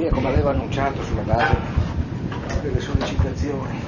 tuttavia, 0.00 0.10
come 0.10 0.28
avevo 0.28 0.48
annunciato 0.48 1.02
sulla 1.02 1.22
base 1.22 1.56
delle 2.62 2.80
sollecitazioni 2.80 3.78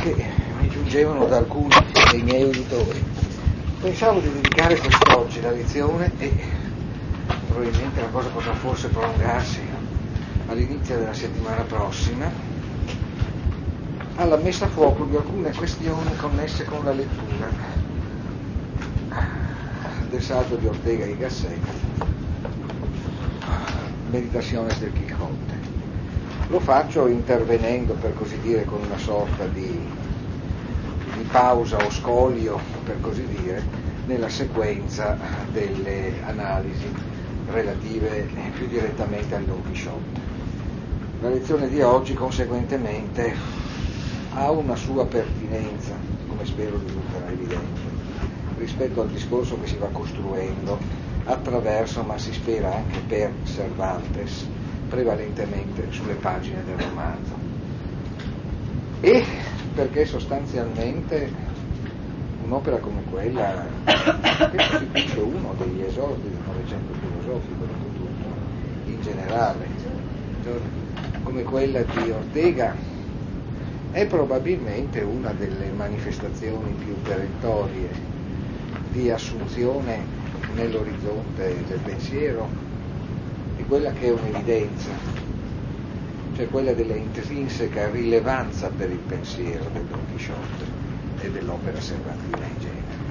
che 0.00 0.24
mi 0.58 0.68
giungevano 0.68 1.24
da 1.26 1.38
alcuni 1.38 1.74
dei 2.10 2.22
miei 2.22 2.44
uditori, 2.44 3.02
pensavo 3.80 4.20
di 4.20 4.30
dedicare 4.32 4.76
quest'oggi 4.76 5.40
la 5.40 5.50
lezione 5.50 6.12
e 6.18 6.32
probabilmente 7.48 8.00
la 8.00 8.08
cosa 8.08 8.28
potrà 8.28 8.52
forse 8.54 8.88
prolungarsi 8.88 9.60
all'inizio 10.48 10.98
della 10.98 11.14
settimana 11.14 11.62
prossima 11.62 12.30
alla 14.16 14.36
messa 14.36 14.66
a 14.66 14.68
fuoco 14.68 15.04
di 15.04 15.16
alcune 15.16 15.52
questioni 15.54 16.14
connesse 16.16 16.64
con 16.64 16.84
la 16.84 16.92
lettura 16.92 17.48
del 20.08 20.20
saggio 20.22 20.56
di 20.56 20.66
Ortega 20.66 21.06
y 21.06 21.16
Gasset, 21.16 22.09
Meditaciones 24.10 24.80
del 24.80 24.92
Quixote. 24.92 25.54
Lo 26.48 26.58
faccio 26.58 27.06
intervenendo, 27.06 27.94
per 27.94 28.12
così 28.14 28.40
dire, 28.40 28.64
con 28.64 28.82
una 28.82 28.98
sorta 28.98 29.46
di, 29.46 29.68
di 29.68 31.22
pausa 31.30 31.76
o 31.76 31.88
scolio, 31.90 32.58
per 32.84 33.00
così 33.00 33.24
dire, 33.24 33.62
nella 34.06 34.28
sequenza 34.28 35.16
delle 35.52 36.14
analisi 36.24 36.92
relative 37.52 38.26
più 38.56 38.66
direttamente 38.66 39.36
al 39.36 39.44
Don 39.44 39.62
Quixote. 39.62 40.20
La 41.20 41.28
lezione 41.28 41.68
di 41.68 41.80
oggi, 41.80 42.14
conseguentemente, 42.14 43.32
ha 44.34 44.50
una 44.50 44.74
sua 44.74 45.06
pertinenza, 45.06 45.94
come 46.26 46.44
spero 46.44 46.80
risulterà 46.84 47.30
evidente, 47.30 47.80
rispetto 48.58 49.02
al 49.02 49.08
discorso 49.08 49.56
che 49.60 49.68
si 49.68 49.76
va 49.76 49.86
costruendo 49.86 50.78
attraverso, 51.32 52.02
ma 52.02 52.18
si 52.18 52.32
spera 52.32 52.74
anche 52.74 52.98
per 53.06 53.32
Cervantes, 53.44 54.46
prevalentemente 54.88 55.86
sulle 55.90 56.14
pagine 56.14 56.64
del 56.64 56.76
romanzo. 56.76 57.34
E 59.00 59.24
perché 59.74 60.04
sostanzialmente 60.04 61.32
un'opera 62.44 62.78
come 62.78 63.02
quella, 63.10 63.66
che 63.84 64.56
costituisce 64.56 65.20
uno 65.20 65.54
degli 65.56 65.82
esordi 65.82 66.28
del 66.28 66.40
Novecento 66.46 66.92
filosofico, 66.94 67.64
in 68.86 69.00
generale, 69.02 69.66
come 71.22 71.42
quella 71.42 71.82
di 71.82 72.10
Ortega, 72.10 72.74
è 73.92 74.06
probabilmente 74.06 75.00
una 75.00 75.32
delle 75.32 75.70
manifestazioni 75.70 76.72
più 76.72 77.00
perentorie 77.02 77.88
di 78.90 79.10
assunzione 79.10 80.19
nell'orizzonte 80.54 81.64
del 81.66 81.78
pensiero 81.78 82.48
di 83.56 83.64
quella 83.64 83.92
che 83.92 84.06
è 84.06 84.10
un'evidenza, 84.10 84.90
cioè 86.34 86.48
quella 86.48 86.72
della 86.72 86.94
intrinseca 86.94 87.90
rilevanza 87.90 88.68
per 88.68 88.90
il 88.90 88.98
pensiero 88.98 89.64
del 89.72 89.84
Don 89.84 90.00
Chisciotte 90.12 90.64
e 91.20 91.30
dell'opera 91.30 91.78
cervantina 91.78 92.46
in 92.46 92.58
genere. 92.58 93.08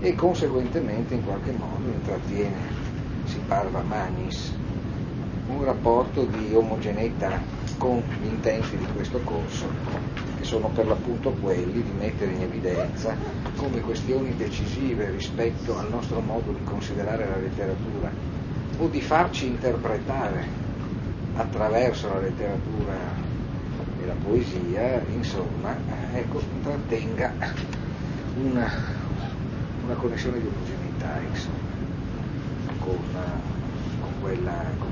E 0.00 0.14
conseguentemente 0.14 1.14
in 1.14 1.24
qualche 1.24 1.52
modo 1.52 1.88
intrattiene, 1.88 2.56
si 3.24 3.38
parva 3.46 3.82
magnis, 3.82 4.52
un 5.48 5.64
rapporto 5.64 6.24
di 6.24 6.54
omogeneità 6.54 7.59
con 7.80 8.02
gli 8.20 8.26
intenti 8.26 8.76
di 8.76 8.86
questo 8.94 9.20
corso, 9.24 9.64
che 10.36 10.44
sono 10.44 10.68
per 10.68 10.86
l'appunto 10.86 11.30
quelli 11.30 11.82
di 11.82 11.92
mettere 11.98 12.32
in 12.32 12.42
evidenza 12.42 13.16
come 13.56 13.80
questioni 13.80 14.36
decisive 14.36 15.08
rispetto 15.10 15.78
al 15.78 15.88
nostro 15.88 16.20
modo 16.20 16.52
di 16.52 16.62
considerare 16.62 17.26
la 17.26 17.38
letteratura 17.38 18.10
o 18.76 18.86
di 18.86 19.00
farci 19.00 19.46
interpretare 19.46 20.44
attraverso 21.36 22.08
la 22.08 22.20
letteratura 22.20 22.92
e 24.02 24.06
la 24.06 24.16
poesia, 24.24 25.02
insomma, 25.14 25.74
ecco, 26.12 26.42
trattenga 26.62 27.32
una, 28.42 28.70
una 29.84 29.94
connessione 29.94 30.38
di 30.38 30.48
omogeneità, 30.48 31.18
insomma, 31.30 31.56
con, 32.78 32.98
con, 34.00 34.12
quella, 34.20 34.64
con 34.78 34.89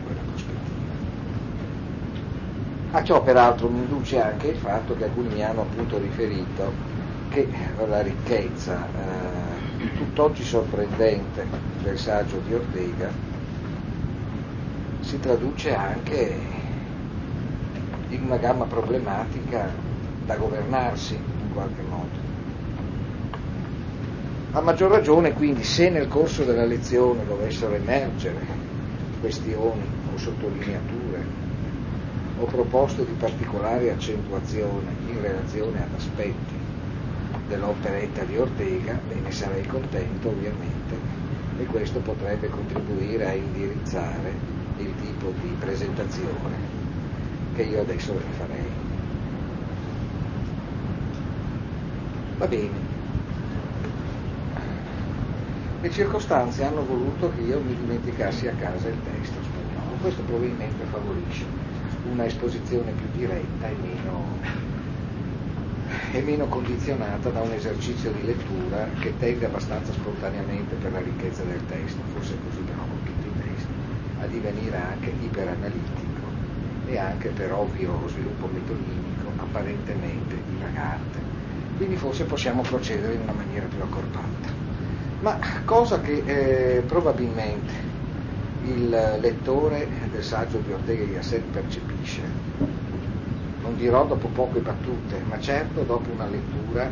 a 2.91 3.03
ciò 3.03 3.22
peraltro 3.22 3.69
mi 3.69 3.81
induce 3.81 4.21
anche 4.21 4.49
il 4.49 4.56
fatto 4.56 4.97
che 4.97 5.04
alcuni 5.04 5.28
mi 5.34 5.44
hanno 5.44 5.62
appunto 5.62 5.99
riferito 5.99 6.72
che 7.28 7.47
la 7.87 8.00
ricchezza 8.00 8.87
eh, 8.87 9.94
tutt'oggi 9.97 10.43
sorprendente 10.43 11.44
del 11.82 11.98
saggio 11.98 12.41
di 12.47 12.54
Ortega 12.54 13.10
si 15.00 15.21
traduce 15.21 15.75
anche 15.75 16.34
in 18.09 18.22
una 18.25 18.37
gamma 18.38 18.65
problematica 18.65 19.69
da 20.25 20.37
governarsi 20.37 21.15
in 21.15 21.53
qualche 21.53 21.82
modo. 21.82 22.27
A 24.53 24.60
maggior 24.60 24.91
ragione 24.91 25.34
quindi 25.34 25.62
se 25.62 25.91
nel 25.91 26.09
corso 26.09 26.44
della 26.44 26.65
lezione 26.65 27.27
dovessero 27.27 27.75
emergere 27.75 28.41
questioni 29.21 29.82
o 30.12 30.16
sottolineature 30.16 31.08
o 32.41 32.44
proposte 32.44 33.04
di 33.04 33.12
particolare 33.19 33.91
accentuazione 33.91 34.93
in 35.09 35.21
relazione 35.21 35.82
ad 35.82 35.94
aspetti 35.97 36.56
dell'operetta 37.49 38.25
di 38.25 38.37
Ortega, 38.37 39.00
e 39.09 39.21
ne 39.21 39.32
sarei 39.32 39.66
contento 39.66 40.28
ovviamente, 40.28 40.97
e 41.59 41.65
questo 41.65 41.98
potrebbe 42.00 42.48
contribuire 42.48 43.27
a 43.27 43.32
indirizzare 43.32 44.32
il 44.77 44.94
tipo 45.00 45.32
di 45.41 45.56
presentazione 45.59 46.56
che 47.54 47.62
io 47.62 47.81
adesso 47.81 48.12
vi 48.12 48.32
farei. 48.37 48.71
Va 52.38 52.47
bene. 52.47 52.87
Le 55.81 55.91
circostanze 55.91 56.65
hanno 56.65 56.84
voluto 56.84 57.32
che 57.34 57.41
io 57.41 57.60
mi 57.60 57.75
dimenticassi 57.75 58.47
a 58.47 58.53
casa 58.53 58.88
il 58.88 58.97
testo 59.03 59.38
spagnolo, 59.43 59.97
questo 60.00 60.22
probabilmente 60.22 60.84
favorisce 60.91 61.68
una 62.11 62.27
esposizione 62.27 62.93
più 62.93 63.07
diretta 63.15 63.69
e 63.69 63.77
meno, 63.81 64.25
e 66.13 66.21
meno 66.23 66.47
condizionata 66.47 67.29
da 67.31 67.41
un 67.41 67.53
esercizio 67.53 68.11
di 68.13 68.25
lettura 68.25 68.87
che 69.01 69.15
tende 69.19 69.47
abbastanza 69.47 69.93
spontaneamente 69.93 70.75
per 70.77 70.93
la 70.93 71.01
ricchezza 71.01 71.43
del 71.43 71.61
testo, 71.67 72.01
forse 72.15 72.37
così 72.49 72.61
però 72.61 72.81
con 72.81 73.03
tutti 73.05 73.27
i 73.27 73.33
testi, 73.43 73.73
a 74.21 74.27
divenire 74.27 74.77
anche 74.77 75.13
iperanalitico 75.23 76.27
e 76.87 76.99
anche 76.99 77.29
per 77.29 77.53
ovvio 77.53 78.09
sviluppo 78.09 78.47
metodinico 78.47 79.31
apparentemente 79.37 80.37
divagante. 80.49 81.19
Quindi 81.77 81.97
forse 81.97 82.25
possiamo 82.25 82.63
procedere 82.63 83.15
in 83.15 83.21
una 83.21 83.33
maniera 83.33 83.67
più 83.67 83.83
accorpata. 83.83 84.57
Ma 85.21 85.39
cosa 85.65 86.01
che 86.01 86.23
eh, 86.25 86.81
probabilmente 86.83 87.87
il 88.65 88.89
lettore 89.21 89.89
del 90.11 90.23
saggio 90.23 90.59
di 90.59 90.73
Ortega 90.73 91.03
y 91.05 91.13
Gasset 91.15 91.43
percepisce. 91.98 92.22
Non 93.62 93.76
dirò 93.76 94.06
dopo 94.06 94.28
poche 94.28 94.60
battute, 94.60 95.20
ma 95.28 95.38
certo 95.41 95.82
dopo 95.82 96.10
una 96.10 96.26
lettura 96.26 96.88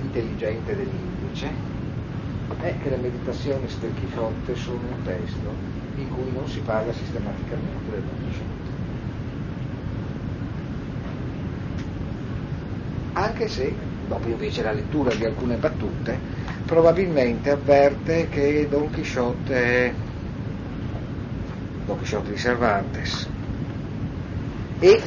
intelligente 0.00 0.76
dell'indice, 0.76 1.50
è 2.60 2.74
che 2.80 2.90
le 2.90 2.96
meditazioni 2.96 3.68
del 3.68 4.54
sono 4.54 4.78
un 4.78 5.02
testo 5.04 5.54
in 5.96 6.08
cui 6.10 6.30
non 6.32 6.46
si 6.48 6.60
parla 6.60 6.92
sistematicamente 6.92 7.90
del 7.90 8.02
Quixote. 8.22 8.70
Anche 13.14 13.48
se, 13.48 13.74
dopo 14.06 14.28
invece 14.28 14.62
la 14.62 14.72
lettura 14.72 15.14
di 15.14 15.24
alcune 15.24 15.56
battute, 15.56 16.18
probabilmente 16.64 17.50
avverte 17.50 18.28
che 18.28 18.66
Don 18.70 18.90
Quixote 18.90 19.54
è 19.54 19.92
Don 21.84 21.96
Quixote 21.96 22.30
di 22.30 22.36
Cervantes 22.36 23.31
e 24.82 25.00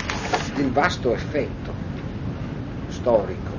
il 0.55 0.71
vasto 0.71 1.13
effetto 1.13 1.73
storico, 2.87 3.51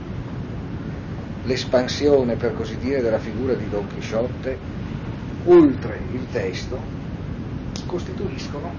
l'espansione 1.45 2.37
per 2.37 2.55
così 2.55 2.79
dire 2.79 3.03
della 3.03 3.19
figura 3.19 3.53
di 3.53 3.69
Don 3.69 3.87
Quixote 3.87 4.59
oltre 5.45 6.01
il 6.13 6.27
testo 6.33 6.81
costituiscono 7.85 8.73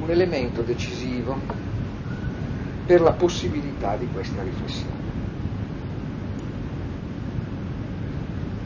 un 0.00 0.10
elemento 0.10 0.62
decisivo 0.62 1.38
per 2.86 3.02
la 3.02 3.12
possibilità 3.12 3.96
di 3.96 4.08
questa 4.10 4.42
riflessione. 4.42 4.96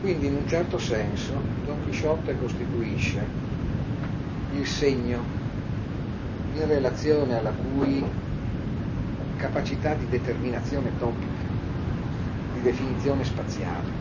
Quindi 0.00 0.26
in 0.26 0.36
un 0.36 0.46
certo 0.46 0.78
senso 0.78 1.32
Don 1.66 1.82
Quixote 1.82 2.38
costituisce 2.38 3.20
il 4.52 4.66
segno 4.66 5.41
in 6.54 6.66
relazione 6.66 7.37
alla 7.37 7.50
cui 7.50 8.04
capacità 9.37 9.94
di 9.94 10.06
determinazione 10.08 10.90
topica, 10.99 11.40
di 12.52 12.60
definizione 12.60 13.25
spaziale, 13.25 14.00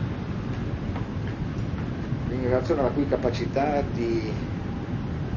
in 2.30 2.44
relazione 2.44 2.82
alla 2.82 2.90
cui 2.90 3.08
capacità 3.08 3.82
di 3.82 4.34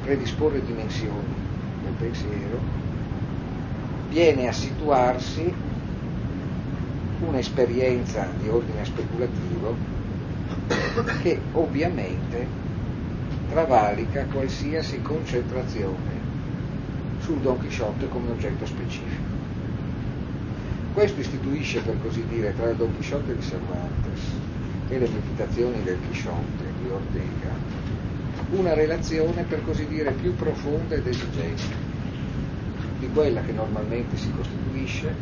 predisporre 0.02 0.62
dimensioni 0.62 1.34
del 1.82 1.92
pensiero, 1.92 2.60
viene 4.08 4.48
a 4.48 4.52
situarsi 4.52 5.52
un'esperienza 7.20 8.28
di 8.38 8.48
ordine 8.48 8.84
speculativo 8.84 9.76
che 11.22 11.40
ovviamente 11.52 12.46
travalica 13.48 14.26
qualsiasi 14.26 15.00
concentrazione 15.00 16.13
sul 17.24 17.38
Don 17.40 17.58
Chisciotte 17.58 18.08
come 18.08 18.30
oggetto 18.30 18.66
specifico. 18.66 19.32
Questo 20.92 21.20
istituisce, 21.20 21.80
per 21.80 21.96
così 22.02 22.24
dire, 22.28 22.54
tra 22.54 22.68
il 22.68 22.76
Don 22.76 22.94
Chisciotte 22.96 23.34
di 23.34 23.42
Cervantes 23.42 24.20
e 24.88 24.98
le 24.98 25.08
meditazioni 25.08 25.82
del 25.82 25.98
Chisciotte 26.06 26.64
di 26.82 26.88
Ortega 26.90 27.74
una 28.50 28.74
relazione, 28.74 29.42
per 29.44 29.64
così 29.64 29.86
dire, 29.86 30.12
più 30.12 30.34
profonda 30.34 30.94
ed 30.94 31.06
esigente 31.06 31.92
di 32.98 33.08
quella 33.08 33.40
che 33.40 33.52
normalmente 33.52 34.16
si 34.16 34.30
costituisce 34.30 35.14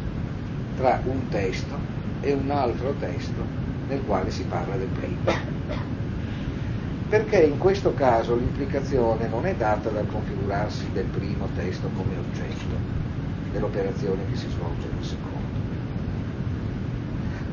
tra 0.76 1.00
un 1.04 1.28
testo 1.28 1.78
e 2.20 2.32
un 2.32 2.50
altro 2.50 2.93
testo 2.99 3.44
nel 3.88 4.02
quale 4.04 4.31
si 4.31 4.43
parla 4.43 4.76
del 4.76 4.88
primo. 4.88 5.51
Perché 7.12 7.43
in 7.43 7.59
questo 7.59 7.93
caso 7.93 8.35
l'implicazione 8.35 9.29
non 9.29 9.44
è 9.44 9.55
data 9.55 9.91
dal 9.91 10.06
configurarsi 10.06 10.87
del 10.94 11.05
primo 11.05 11.47
testo 11.55 11.87
come 11.94 12.17
oggetto 12.17 12.75
dell'operazione 13.53 14.25
che 14.31 14.37
si 14.38 14.49
svolge 14.49 14.87
nel 14.94 15.05
secondo. 15.05 15.59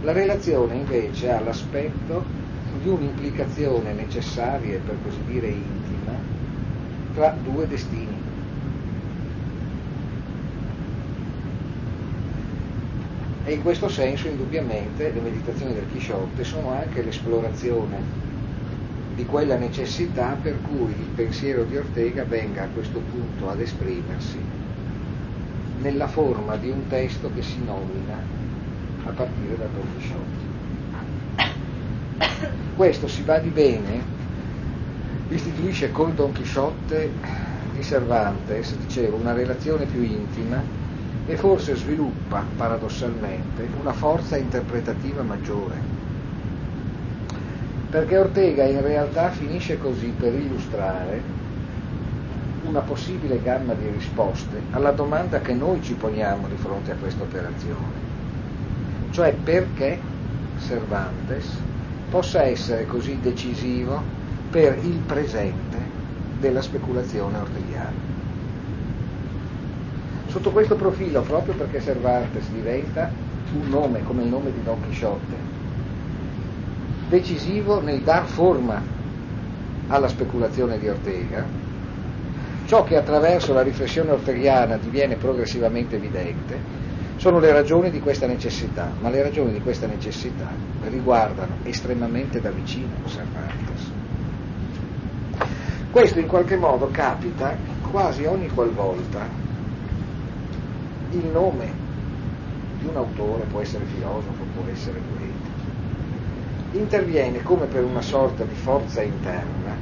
La 0.03 0.13
relazione 0.13 0.75
invece 0.75 1.29
ha 1.29 1.41
l'aspetto 1.41 2.23
di 2.81 2.87
un'implicazione 2.87 3.91
necessaria 3.91 4.75
e 4.75 4.77
per 4.77 4.95
così 5.03 5.19
dire 5.27 5.47
intima 5.47 6.13
tra 7.13 7.35
due 7.43 7.67
destini. 7.67 8.15
E 13.43 13.51
in 13.51 13.61
questo 13.61 13.89
senso, 13.89 14.29
indubbiamente, 14.29 15.11
le 15.11 15.19
meditazioni 15.19 15.73
del 15.73 15.91
Chisciotte 15.91 16.45
sono 16.45 16.71
anche 16.71 17.01
l'esplorazione 17.01 18.28
di 19.19 19.25
quella 19.25 19.57
necessità 19.57 20.37
per 20.41 20.61
cui 20.61 20.91
il 20.91 21.09
pensiero 21.13 21.65
di 21.65 21.75
Ortega 21.75 22.23
venga 22.23 22.63
a 22.63 22.67
questo 22.67 22.99
punto 22.99 23.49
ad 23.49 23.59
esprimersi 23.59 24.39
nella 25.81 26.07
forma 26.07 26.55
di 26.55 26.69
un 26.69 26.87
testo 26.87 27.29
che 27.33 27.41
si 27.41 27.61
nomina 27.61 28.17
a 29.03 29.09
partire 29.09 29.57
da 29.57 29.65
Don 29.65 29.85
Chisciotte. 29.97 30.47
Questo 32.77 33.09
si 33.09 33.23
va 33.23 33.39
di 33.39 33.49
bene, 33.49 34.01
istituisce 35.27 35.91
col 35.91 36.13
Don 36.13 36.31
Chisciotte 36.31 37.11
di 37.75 37.83
Cervantes, 37.83 38.73
dicevo, 38.77 39.17
una 39.17 39.33
relazione 39.33 39.83
più 39.83 40.01
intima 40.01 40.63
e 41.25 41.35
forse 41.35 41.75
sviluppa 41.75 42.45
paradossalmente 42.55 43.67
una 43.81 43.91
forza 43.91 44.37
interpretativa 44.37 45.23
maggiore. 45.23 45.98
Perché 47.89 48.17
Ortega 48.17 48.65
in 48.65 48.81
realtà 48.81 49.31
finisce 49.31 49.79
così 49.79 50.13
per 50.17 50.31
illustrare 50.31 51.19
una 52.65 52.81
possibile 52.81 53.41
gamma 53.41 53.73
di 53.73 53.89
risposte 53.89 54.61
alla 54.71 54.91
domanda 54.91 55.39
che 55.39 55.53
noi 55.53 55.81
ci 55.81 55.95
poniamo 55.95 56.47
di 56.47 56.55
fronte 56.57 56.91
a 56.91 56.95
questa 56.95 57.23
operazione, 57.23 57.97
cioè 59.11 59.33
perché 59.33 59.97
Cervantes 60.67 61.45
possa 62.11 62.43
essere 62.43 62.85
così 62.85 63.17
decisivo 63.19 63.99
per 64.51 64.77
il 64.83 64.97
presente 65.07 65.77
della 66.39 66.61
speculazione 66.61 67.39
ortegiana. 67.39 68.07
Sotto 70.27 70.51
questo 70.51 70.75
profilo, 70.75 71.21
proprio 71.21 71.55
perché 71.55 71.81
Cervantes 71.81 72.49
diventa 72.51 73.09
un 73.53 73.67
nome 73.67 74.03
come 74.03 74.23
il 74.23 74.29
nome 74.29 74.51
di 74.51 74.63
Don 74.63 74.79
Chisciotte, 74.87 75.48
decisivo 77.09 77.81
nel 77.81 78.01
dar 78.01 78.25
forma 78.25 78.81
alla 79.87 80.07
speculazione 80.07 80.77
di 80.77 80.87
Ortega, 80.87 81.43
ciò 82.67 82.83
che 82.83 82.95
attraverso 82.95 83.51
la 83.53 83.63
riflessione 83.63 84.11
orteghiana 84.11 84.77
diviene 84.77 85.15
progressivamente 85.15 85.95
evidente 85.95 86.77
sono 87.15 87.39
le 87.39 87.51
ragioni 87.51 87.89
di 87.89 87.99
questa 87.99 88.27
necessità, 88.27 88.89
ma 89.01 89.09
le 89.09 89.23
ragioni 89.23 89.51
di 89.51 89.59
questa 89.59 89.87
necessità 89.87 90.47
riguardano 90.87 91.55
estremamente 91.63 92.39
da 92.39 92.51
vicino 92.51 92.93
Cervantes. 93.05 93.91
Questo 95.91 96.19
in 96.19 96.27
qualche 96.27 96.55
modo 96.55 96.89
capita 96.91 97.57
quasi 97.89 98.23
ogni 98.25 98.47
qualvolta 98.49 99.27
il 101.11 101.25
nome 101.25 101.73
di 102.79 102.87
un 102.87 102.95
autore, 102.95 103.43
può 103.49 103.59
essere 103.59 103.83
filosofo, 103.85 104.43
può 104.53 104.63
essere 104.71 104.99
poeta, 104.99 105.48
interviene 106.71 107.41
come 107.41 107.65
per 107.65 107.83
una 107.83 108.01
sorta 108.01 108.43
di 108.43 108.53
forza 108.53 109.01
interna 109.01 109.75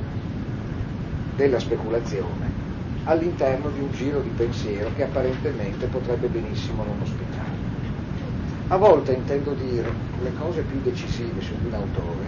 della 1.36 1.60
speculazione 1.60 2.66
all'interno 3.04 3.70
di 3.70 3.82
un 3.82 3.92
giro 3.92 4.22
di 4.22 4.30
pensiero 4.30 4.94
che 4.94 5.04
apparentemente 5.04 5.88
potrebbe 5.88 6.28
benissimo 6.28 6.84
non 6.84 7.02
ospitare. 7.02 7.66
A 8.70 8.78
volte 8.78 9.14
intendo 9.14 9.54
dire 9.54 9.92
le 10.22 10.34
cose 10.34 10.62
più 10.62 10.82
decisive 10.82 11.42
su 11.42 11.56
di 11.58 11.68
un 11.68 11.74
autore 11.74 12.26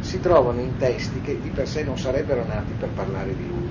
si 0.00 0.20
trovano 0.20 0.60
in 0.60 0.76
testi 0.76 1.20
che 1.20 1.40
di 1.40 1.48
per 1.50 1.68
sé 1.68 1.84
non 1.84 1.98
sarebbero 1.98 2.44
nati 2.44 2.72
per 2.78 2.88
parlare 2.90 3.34
di 3.36 3.46
lui, 3.46 3.68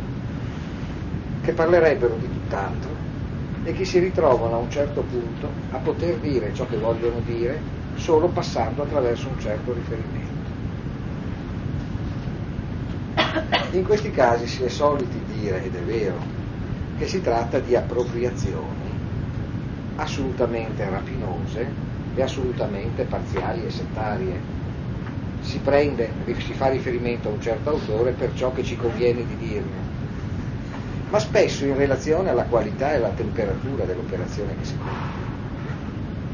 che 1.41 1.51
parlerebbero 1.53 2.15
di 2.15 2.29
tutt'altro 2.29 2.91
e 3.63 3.73
che 3.73 3.85
si 3.85 3.99
ritrovano 3.99 4.55
a 4.55 4.59
un 4.59 4.69
certo 4.69 5.01
punto 5.01 5.49
a 5.71 5.77
poter 5.79 6.19
dire 6.19 6.53
ciò 6.53 6.67
che 6.67 6.77
vogliono 6.77 7.19
dire 7.21 7.61
solo 7.95 8.27
passando 8.29 8.83
attraverso 8.83 9.29
un 9.29 9.39
certo 9.39 9.73
riferimento. 9.73 10.24
In 13.71 13.83
questi 13.83 14.11
casi 14.11 14.47
si 14.47 14.63
è 14.63 14.69
soliti 14.69 15.21
dire, 15.25 15.63
ed 15.63 15.75
è 15.75 15.83
vero, 15.83 16.19
che 16.97 17.07
si 17.07 17.21
tratta 17.21 17.59
di 17.59 17.75
appropriazioni 17.75 18.93
assolutamente 19.95 20.87
rapinose 20.89 21.83
e 22.13 22.21
assolutamente 22.21 23.03
parziali 23.03 23.65
e 23.65 23.69
settarie. 23.69 24.53
Si, 25.41 25.59
prende, 25.59 26.13
si 26.39 26.53
fa 26.53 26.69
riferimento 26.69 27.29
a 27.29 27.33
un 27.33 27.41
certo 27.41 27.69
autore 27.69 28.11
per 28.11 28.33
ciò 28.33 28.51
che 28.51 28.63
ci 28.63 28.75
conviene 28.77 29.25
di 29.25 29.35
dirne, 29.35 29.93
ma 31.09 31.19
spesso 31.19 31.65
in 31.65 31.75
relazione 31.75 32.29
alla 32.29 32.45
qualità 32.45 32.93
e 32.93 32.95
alla 32.95 33.11
temperatura 33.11 33.85
dell'operazione 33.85 34.55
che 34.57 34.63
si 34.63 34.75
compie. 34.83 35.43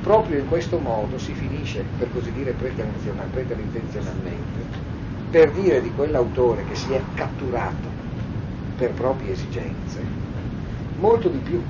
Proprio 0.02 0.40
in 0.40 0.48
questo 0.48 0.80
modo 0.80 1.18
si 1.18 1.34
finisce, 1.34 1.84
per 1.98 2.12
così 2.12 2.32
dire 2.32 2.54
preterintenzionalmente, 2.54 4.90
per 5.32 5.52
dire 5.54 5.82
di 5.82 5.92
quell'autore 5.92 6.66
che 6.66 6.76
si 6.76 6.92
è 6.92 7.02
catturato 7.16 7.88
per 8.76 8.92
proprie 8.92 9.32
esigenze, 9.32 10.04
molto 11.00 11.30
di 11.30 11.38
più 11.38 11.62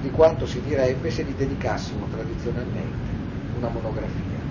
di 0.00 0.10
quanto 0.10 0.46
si 0.46 0.60
direbbe 0.62 1.10
se 1.10 1.22
gli 1.22 1.34
dedicassimo 1.34 2.06
tradizionalmente 2.10 3.12
una 3.58 3.68
monografia. 3.68 4.42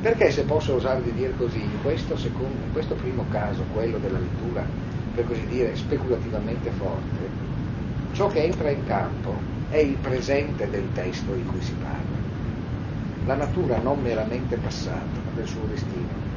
Perché 0.00 0.32
se 0.32 0.42
posso 0.42 0.74
osare 0.74 1.02
di 1.02 1.12
dire 1.12 1.34
così, 1.36 1.60
in 1.60 1.80
questo, 1.82 2.16
secondo, 2.16 2.64
in 2.66 2.72
questo 2.72 2.94
primo 2.96 3.24
caso, 3.30 3.62
quello 3.72 3.98
della 3.98 4.18
lettura 4.18 4.64
per 5.14 5.26
così 5.26 5.46
dire, 5.46 5.76
speculativamente 5.76 6.70
forte, 6.70 7.28
ciò 8.12 8.26
che 8.28 8.42
entra 8.42 8.70
in 8.70 8.84
campo 8.86 9.34
è 9.68 9.76
il 9.76 9.96
presente 9.96 10.68
del 10.68 10.88
testo 10.94 11.32
di 11.32 11.44
cui 11.44 11.60
si 11.60 11.74
parla, 11.74 12.20
la 13.26 13.34
natura 13.34 13.78
non 13.78 14.00
meramente 14.02 14.56
passata 14.56 15.20
del 15.34 15.46
suo 15.46 15.62
destino, 15.68 16.31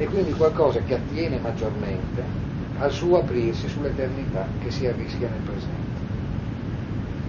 e 0.00 0.06
quindi 0.06 0.32
qualcosa 0.32 0.80
che 0.80 0.94
attiene 0.94 1.38
maggiormente 1.38 2.24
al 2.78 2.90
suo 2.90 3.18
aprirsi 3.18 3.68
sull'eternità 3.68 4.48
che 4.58 4.70
si 4.70 4.86
arrischia 4.86 5.28
nel 5.28 5.42
presente. 5.42 5.98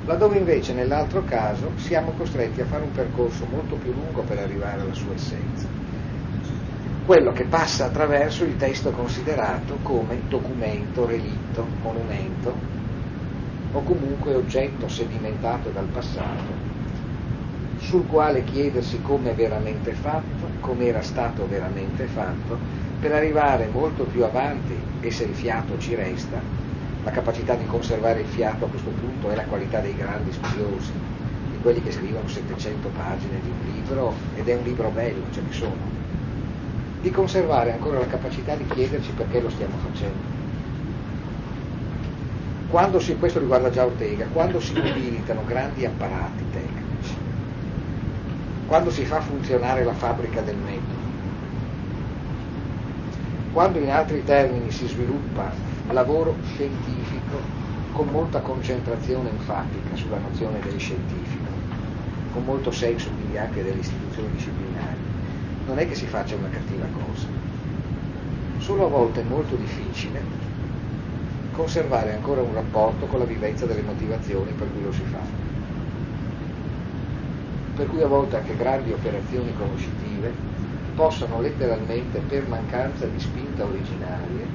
Laddove 0.06 0.38
invece 0.38 0.74
nell'altro 0.74 1.24
caso 1.26 1.74
siamo 1.76 2.12
costretti 2.12 2.62
a 2.62 2.66
fare 2.66 2.84
un 2.84 2.92
percorso 2.92 3.46
molto 3.46 3.76
più 3.76 3.92
lungo 3.92 4.22
per 4.22 4.40
arrivare 4.40 4.80
alla 4.80 4.94
sua 4.94 5.14
essenza 5.14 5.68
quello 7.06 7.34
che 7.34 7.46
passa 7.46 7.88
attraverso 7.88 8.46
il 8.46 8.56
testo 8.56 8.92
considerato 8.92 9.80
come 9.82 10.22
documento, 10.30 11.06
relitto, 11.06 11.68
monumento 11.82 12.56
o 13.74 13.82
comunque 13.84 14.34
oggetto 14.34 14.88
sedimentato 14.88 15.72
dal 15.72 15.88
passato, 15.88 16.71
sul 17.82 18.06
quale 18.08 18.44
chiedersi 18.44 19.02
come 19.02 19.32
è 19.32 19.36
veramente 19.36 19.94
fatto, 19.94 20.48
come 20.60 20.86
era 20.86 21.02
stato 21.02 21.48
veramente 21.48 22.06
fatto, 22.06 22.58
per 23.00 23.12
arrivare 23.12 23.68
molto 23.72 24.04
più 24.04 24.24
avanti 24.24 24.76
e 25.02 25.10
se 25.12 25.24
il 25.24 25.34
fiato 25.34 25.78
ci 25.80 25.96
resta, 25.96 26.40
la 27.04 27.12
capacità 27.12 27.56
di 27.56 27.66
conservare 27.66 28.22
il 28.22 28.28
fiato 28.28 28.66
a 28.66 28.68
questo 28.68 28.92
punto 28.92 29.30
è 29.32 29.36
la 29.36 29.46
qualità 29.46 29.80
dei 29.80 29.96
grandi 29.96 30.32
studiosi, 30.32 30.92
di 31.52 31.58
quelli 31.62 31.82
che 31.82 31.92
scrivono 31.92 32.28
700 32.28 32.90
pagine 32.90 33.42
di 33.42 33.50
un 33.50 33.74
libro 33.74 34.14
ed 34.36 34.48
è 34.48 34.56
un 34.56 34.64
libro 34.64 34.90
bello, 34.90 35.24
ce 35.32 35.42
ne 35.42 35.52
sono, 35.52 36.00
di 37.02 37.10
conservare 37.10 37.74
ancora 37.74 37.98
la 37.98 38.08
capacità 38.08 38.56
di 38.56 38.68
chiederci 38.68 39.12
perché 39.12 39.42
lo 39.42 39.50
stiamo 39.50 39.76
facendo. 39.90 40.40
quando 42.70 43.00
si, 43.00 43.18
questo 43.18 43.40
riguarda 43.40 43.70
già 43.72 43.86
Ortega, 43.86 44.28
quando 44.32 44.60
si 44.60 44.74
mobilitano 44.74 45.44
grandi 45.46 45.84
apparati 45.84 46.46
tecnici, 46.52 46.81
quando 48.72 48.90
si 48.90 49.04
fa 49.04 49.20
funzionare 49.20 49.84
la 49.84 49.92
fabbrica 49.92 50.40
del 50.40 50.56
metodo, 50.56 50.96
quando 53.52 53.80
in 53.80 53.90
altri 53.90 54.24
termini 54.24 54.72
si 54.72 54.88
sviluppa 54.88 55.52
lavoro 55.90 56.38
scientifico 56.42 57.36
con 57.92 58.08
molta 58.08 58.40
concentrazione 58.40 59.28
enfatica 59.28 59.94
sulla 59.98 60.20
nozione 60.20 60.62
del 60.62 60.80
scientifico, 60.80 61.50
con 62.32 62.46
molto 62.46 62.72
senso 62.72 63.10
quindi 63.10 63.38
anche 63.38 63.62
delle 63.62 63.80
istituzioni 63.80 64.32
disciplinari, 64.32 65.00
non 65.66 65.78
è 65.78 65.86
che 65.86 65.96
si 65.96 66.06
faccia 66.06 66.38
una 66.38 66.48
cattiva 66.48 66.86
cosa. 66.94 67.28
Solo 68.58 68.86
a 68.86 68.88
volte 68.88 69.20
è 69.20 69.26
molto 69.26 69.58
difficile 69.58 70.24
conservare 71.52 72.14
ancora 72.14 72.42
un 72.42 72.54
rapporto 72.54 73.06
con 73.06 73.20
la 73.20 73.26
vivezza 73.26 73.66
delle 73.66 73.82
motivazioni 73.82 74.54
per 74.54 74.72
cui 74.72 74.82
lo 74.82 74.94
si 74.94 75.04
fa. 75.04 75.41
Per 77.82 77.90
cui 77.90 78.04
a 78.04 78.08
volte 78.08 78.36
anche 78.36 78.56
grandi 78.56 78.92
operazioni 78.92 79.52
conoscitive 79.56 80.32
possano 80.94 81.42
letteralmente, 81.42 82.20
per 82.20 82.48
mancanza 82.48 83.08
di 83.08 83.20
spinta 83.20 83.66
originaria, 83.66 84.46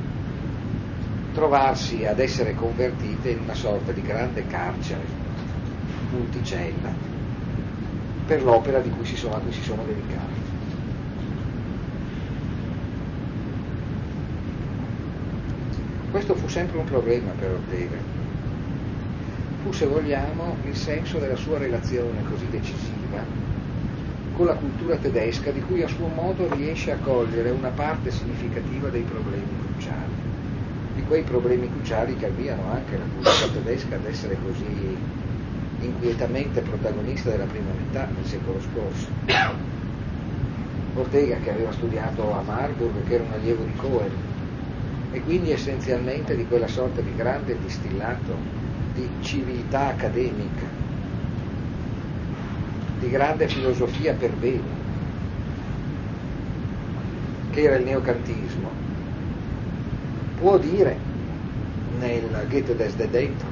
trovarsi 1.35 2.04
ad 2.04 2.21
essere 2.21 2.54
convertite 2.54 3.30
in 3.30 3.40
una 3.40 3.54
sorta 3.54 3.90
di 3.90 4.00
grande 4.00 4.47
carcere 4.47 5.02
multicella 6.12 6.92
per 8.28 8.45
l'opera 8.45 8.78
cui 8.78 9.04
sono, 9.16 9.35
a 9.35 9.38
cui 9.40 9.50
si 9.50 9.62
sono 9.62 9.83
dedicati. 9.83 10.40
Questo 16.12 16.37
fu 16.37 16.47
sempre 16.47 16.78
un 16.78 16.85
problema 16.85 17.33
per 17.37 17.50
Ortega. 17.50 17.97
Fu, 19.64 19.73
se 19.73 19.87
vogliamo, 19.87 20.59
il 20.64 20.76
senso 20.76 21.18
della 21.18 21.35
sua 21.35 21.59
relazione 21.59 22.23
così 22.23 22.49
decisiva 22.49 22.96
con 24.35 24.47
la 24.47 24.55
cultura 24.55 24.97
tedesca 24.97 25.51
di 25.51 25.61
cui 25.61 25.83
a 25.83 25.89
suo 25.89 26.09
modo 26.09 26.53
riesce 26.55 26.93
a 26.93 26.99
cogliere 26.99 27.51
una 27.51 27.71
parte 27.71 28.11
significativa 28.11 28.89
dei 28.89 29.03
problemi 29.03 29.53
cruciali 29.61 30.27
di 30.97 31.03
quei 31.03 31.23
problemi 31.23 31.69
cruciali 31.71 32.17
che 32.17 32.27
avviano 32.27 32.71
anche 32.71 32.97
la 32.97 33.05
cultura 33.05 33.53
tedesca 33.53 33.97
ad 33.97 34.07
essere 34.07 34.39
così 34.43 34.97
inquietamente 35.81 36.63
protagonista 36.63 37.31
della 37.31 37.45
prima 37.45 37.71
metà 37.73 38.09
del 38.15 38.25
secolo 38.25 38.59
scorso. 38.61 39.09
Ortega 40.95 41.37
che 41.37 41.51
aveva 41.51 41.71
studiato 41.73 42.33
a 42.33 42.41
Marburg, 42.41 43.07
che 43.07 43.15
era 43.15 43.25
un 43.25 43.33
allievo 43.33 43.63
di 43.65 43.75
Cohen, 43.77 44.11
e 45.13 45.21
quindi 45.21 45.53
essenzialmente 45.53 46.35
di 46.35 46.47
quella 46.47 46.67
sorta 46.67 47.03
di 47.03 47.15
grande 47.15 47.59
distillato 47.59 48.35
di 48.95 49.11
civiltà 49.21 49.89
accademica, 49.89 50.65
di 52.99 53.11
grande 53.11 53.47
filosofia 53.47 54.15
per 54.15 54.33
bene, 54.33 54.85
che 57.50 57.62
era 57.62 57.76
il 57.76 57.85
neocantismo, 57.85 58.71
può 60.38 60.57
dire 60.59 60.97
nel 61.99 62.47
Goethe 62.49 62.75
des 62.75 62.95
Dedento, 62.95 63.45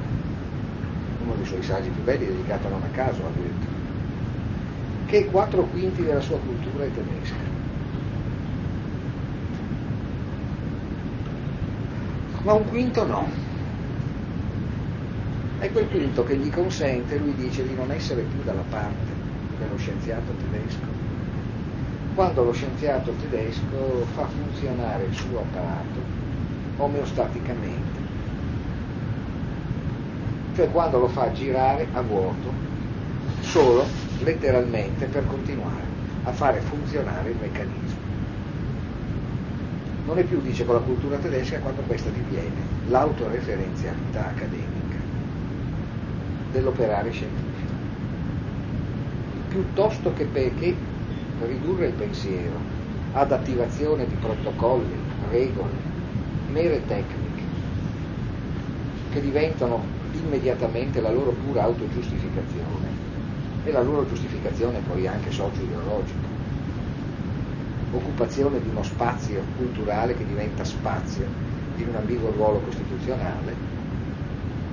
uno 1.23 1.33
dei 1.35 1.45
suoi 1.45 1.63
saggi 1.63 1.89
più 1.89 2.03
belli 2.03 2.25
dedicato 2.25 2.69
non 2.69 2.81
a 2.81 2.95
caso 2.95 3.21
a 3.21 3.29
Goethe, 3.35 3.73
che 5.07 5.25
quattro 5.25 5.63
quinti 5.63 6.03
della 6.03 6.21
sua 6.21 6.37
cultura 6.37 6.85
è 6.85 6.91
tedesca. 6.91 7.53
Ma 12.43 12.53
un 12.53 12.65
quinto 12.65 13.05
no. 13.07 13.27
È 15.57 15.71
quel 15.71 15.87
quinto 15.87 16.23
che 16.23 16.35
gli 16.35 16.51
consente, 16.51 17.17
lui 17.17 17.33
dice, 17.35 17.67
di 17.67 17.73
non 17.73 17.91
essere 17.91 18.21
più 18.21 18.43
dalla 18.43 18.63
parte 18.69 19.15
dello 19.59 19.77
scienziato 19.77 20.31
tedesco, 20.31 20.87
quando 22.15 22.43
lo 22.43 22.53
scienziato 22.53 23.11
tedesco 23.11 24.05
fa 24.13 24.25
funzionare 24.25 25.05
il 25.05 25.13
suo 25.13 25.39
apparato 25.39 25.99
omeostaticamente, 26.77 27.99
cioè 30.55 30.69
quando 30.71 30.99
lo 30.99 31.07
fa 31.07 31.31
girare 31.31 31.87
a 31.93 32.01
vuoto, 32.01 32.51
solo 33.41 33.83
letteralmente 34.23 35.05
per 35.05 35.27
continuare 35.27 35.83
a 36.23 36.31
fare 36.31 36.59
funzionare 36.61 37.29
il 37.29 37.37
meccanismo. 37.39 38.03
Non 40.05 40.19
è 40.19 40.23
più, 40.23 40.39
dice, 40.41 40.65
con 40.65 40.75
la 40.75 40.81
cultura 40.81 41.17
tedesca 41.17 41.59
quando 41.59 41.81
questa 41.81 42.09
diviene 42.09 42.61
l'autoreferenzialità 42.87 44.27
accademica 44.27 44.97
dell'operare 46.51 47.11
scientifico. 47.11 47.54
Piuttosto 49.55 50.11
che 50.11 50.27
perché 50.27 50.89
ridurre 51.35 51.87
il 51.87 51.95
pensiero 51.95 52.73
ad 53.11 53.31
attivazione 53.31 54.05
di 54.05 54.17
protocolli, 54.17 55.15
regole, 55.19 55.93
mere 56.47 56.83
tecniche 56.83 57.43
che 59.07 59.21
diventano 59.21 60.01
immediatamente 60.09 60.99
la 60.99 61.09
loro 61.09 61.37
pura 61.37 61.63
autogiustificazione 61.63 63.03
e 63.61 63.71
la 63.71 63.81
loro 63.81 64.03
giustificazione 64.03 64.81
poi 64.81 65.07
anche 65.07 65.31
socio-ideologica. 65.31 66.37
Occupazione 67.91 68.59
di 68.59 68.67
uno 68.67 68.83
spazio 68.83 69.51
culturale 69.53 70.15
che 70.15 70.25
diventa 70.25 70.65
spazio 70.65 71.37
di 71.71 71.85
un 71.85 71.95
ambiguo 71.95 72.29
ruolo 72.29 72.59
costituzionale. 72.59 73.69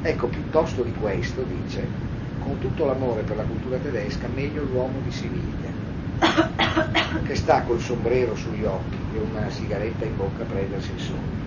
Ecco, 0.01 0.29
piuttosto 0.29 0.83
di 0.83 0.93
questo, 0.93 1.45
dice, 1.45 2.01
con 2.43 2.59
tutto 2.59 2.85
l'amore 2.87 3.23
per 3.23 3.37
la 3.37 3.45
cultura 3.45 3.79
tedesca, 3.79 4.29
meglio 4.35 4.63
l'uomo 4.65 5.01
di 5.05 5.11
Siviglia, 5.11 5.71
che 7.25 7.35
sta 7.35 7.63
col 7.63 7.81
sombrero 7.81 8.35
sugli 8.35 8.65
occhi 8.65 8.97
e 9.15 9.19
una 9.19 9.49
sigaretta 9.51 10.05
in 10.05 10.17
bocca 10.17 10.43
a 10.43 10.47
prendersi 10.47 10.93
il 10.93 11.01
sonno 11.01 11.43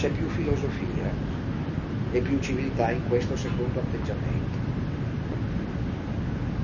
c'è 0.00 0.08
più 0.08 0.28
filosofia 0.28 1.12
e 2.10 2.20
più 2.20 2.40
civiltà 2.40 2.90
in 2.90 3.06
questo 3.06 3.36
secondo 3.36 3.80
atteggiamento 3.80 4.56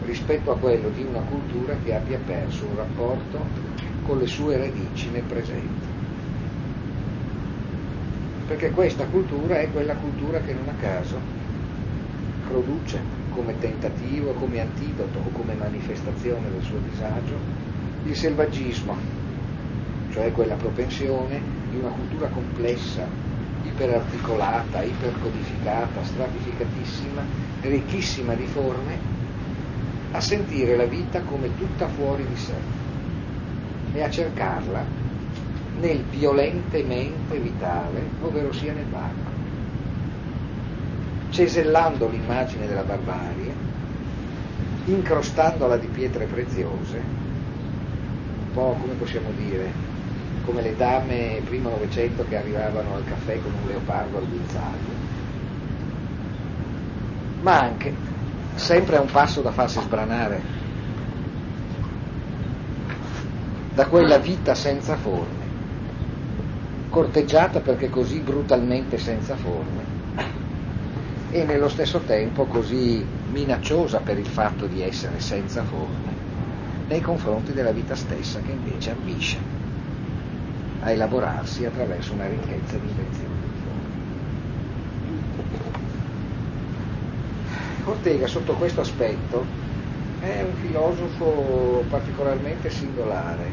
rispetto 0.07 0.53
a 0.53 0.57
quello 0.57 0.89
di 0.89 1.03
una 1.03 1.21
cultura 1.21 1.77
che 1.85 1.95
abbia 1.95 2.19
perso 2.25 2.65
un 2.65 2.77
rapporto 2.77 3.45
con 4.05 4.19
le 4.19 4.27
sue 4.27 4.57
radici 4.57 5.11
nel 5.11 5.25
presente. 5.25 5.95
Perché 8.47 8.71
questa 8.71 9.05
cultura 9.05 9.61
è 9.61 9.71
quella 9.71 9.97
cultura 9.97 10.41
che 10.41 10.55
non 10.55 10.69
a 10.69 10.81
caso 10.81 11.19
produce 12.49 12.99
come 13.37 13.59
tentativo, 13.59 14.33
come 14.33 14.61
antidoto 14.61 15.19
o 15.19 15.31
come 15.31 15.55
manifestazione 15.55 16.51
del 16.51 16.63
suo 16.63 16.79
disagio 16.79 17.39
il 18.05 18.17
selvaggismo, 18.17 18.97
cioè 20.11 20.33
quella 20.33 20.55
propensione 20.55 21.41
di 21.71 21.77
una 21.77 21.91
cultura 21.91 22.29
complessa 22.29 23.07
iperarticolata, 23.63 24.83
ipercodificata, 24.83 26.03
stratificatissima, 26.03 27.23
ricchissima 27.61 28.35
di 28.35 28.47
forme, 28.47 28.99
a 30.13 30.21
sentire 30.21 30.77
la 30.77 30.87
vita 30.87 31.21
come 31.21 31.55
tutta 31.59 31.89
fuori 31.89 32.25
di 32.27 32.37
sé 32.37 32.55
e 33.93 34.03
a 34.03 34.09
cercarla 34.09 34.85
nel 35.81 36.03
violentemente 36.05 37.39
vitale, 37.39 38.03
ovvero 38.23 38.53
sia 38.53 38.73
nel 38.73 38.87
vago, 38.87 39.26
cesellando 41.37 42.09
l'immagine 42.09 42.67
della 42.67 42.81
barbarie, 42.81 43.53
incrostandola 44.87 45.77
di 45.77 45.87
pietre 45.89 46.25
preziose, 46.25 46.97
un 46.97 48.53
po' 48.55 48.75
come 48.81 48.95
possiamo 48.95 49.29
dire, 49.37 49.71
come 50.47 50.63
le 50.63 50.75
dame 50.77 51.43
primo 51.45 51.69
Novecento 51.69 52.25
che 52.27 52.39
arrivavano 52.39 52.95
al 52.95 53.05
caffè 53.05 53.39
con 53.43 53.53
un 53.53 53.69
leopardo 53.69 54.17
al 54.17 54.27
guinzaglio, 54.27 54.95
ma 57.43 57.61
anche 57.61 57.93
sempre 58.55 58.97
a 58.97 59.03
un 59.03 59.11
passo 59.11 59.43
da 59.43 59.51
farsi 59.51 59.79
sbranare 59.83 60.41
da 63.75 63.85
quella 63.89 64.17
vita 64.17 64.55
senza 64.55 64.97
forme, 64.97 65.45
corteggiata 66.89 67.61
perché 67.61 67.91
così 67.91 68.21
brutalmente 68.21 68.97
senza 68.97 69.37
forme 69.37 70.46
e 71.31 71.45
nello 71.45 71.69
stesso 71.69 72.01
tempo 72.01 72.47
così 72.47 73.05
minacciosa 73.31 74.01
per 74.01 74.19
il 74.19 74.27
fatto 74.27 74.67
di 74.67 74.83
essere 74.83 75.21
senza 75.21 75.63
forme 75.65 76.15
nei 76.89 77.01
confronti 77.01 77.53
della 77.53 77.73
vita 77.73 77.95
stessa 77.97 78.41
che 78.41 78.53
invece 78.53 78.91
ambisce 78.91 79.39
a 80.81 80.91
elaborarsi 80.91 81.65
attraverso 81.65 82.13
una 82.13 82.29
ricchezza 82.29 82.77
di 82.77 82.89
invenzioni. 82.89 83.45
Ortega 87.85 88.27
sotto 88.27 88.55
questo 88.55 88.81
aspetto 88.81 89.45
è 90.21 90.43
un 90.43 90.55
filosofo 90.55 91.85
particolarmente 91.89 92.71
singolare 92.71 93.51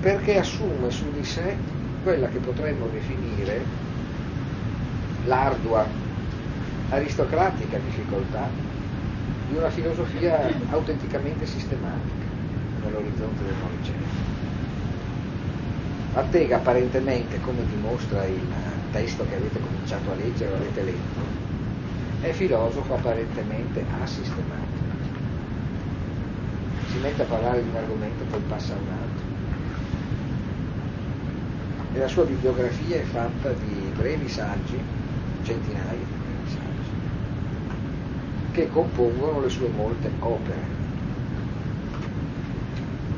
perché 0.00 0.38
assume 0.38 0.90
su 0.90 1.10
di 1.12 1.24
sé 1.24 1.56
quella 2.02 2.28
che 2.28 2.38
potremmo 2.38 2.86
definire 2.88 3.64
l'ardua, 5.24 5.86
aristocratica 6.92 7.78
difficoltà 7.78 8.46
di 9.48 9.56
una 9.56 9.70
filosofia 9.70 10.46
autenticamente 10.70 11.46
sistematica 11.46 12.26
nell'orizzonte 12.84 13.44
del 13.44 13.54
Novecento. 13.62 14.30
Attega 16.14 16.56
apparentemente, 16.56 17.40
come 17.40 17.64
dimostra 17.66 18.26
il 18.26 18.40
testo 18.90 19.26
che 19.26 19.36
avete 19.36 19.58
cominciato 19.58 20.10
a 20.10 20.14
leggere 20.16 20.54
avete 20.54 20.82
letto, 20.82 21.20
è 22.20 22.30
filosofo 22.32 22.94
apparentemente 22.94 23.84
asistematico. 24.02 24.90
Si 26.90 26.98
mette 26.98 27.22
a 27.22 27.24
parlare 27.24 27.62
di 27.62 27.68
un 27.70 27.76
argomento, 27.76 28.24
poi 28.24 28.40
passa 28.48 28.74
a 28.74 28.76
un 28.76 28.88
altro. 28.88 29.30
E 31.94 31.98
la 31.98 32.08
sua 32.08 32.24
bibliografia 32.24 32.96
è 32.96 33.04
fatta 33.04 33.50
di 33.52 33.92
brevi 33.96 34.28
saggi, 34.28 34.78
centinaia 35.42 36.01
che 38.52 38.68
compongono 38.68 39.40
le 39.40 39.48
sue 39.48 39.68
molte 39.68 40.10
opere. 40.20 40.80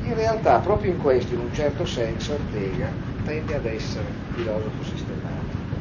In 0.03 0.15
realtà, 0.15 0.59
proprio 0.59 0.91
in 0.91 0.97
questo, 0.97 1.33
in 1.33 1.41
un 1.41 1.53
certo 1.53 1.85
senso, 1.85 2.33
Ortega 2.33 2.87
tende 3.25 3.55
ad 3.55 3.65
essere 3.65 4.05
filosofo 4.35 4.83
sistematico, 4.83 5.75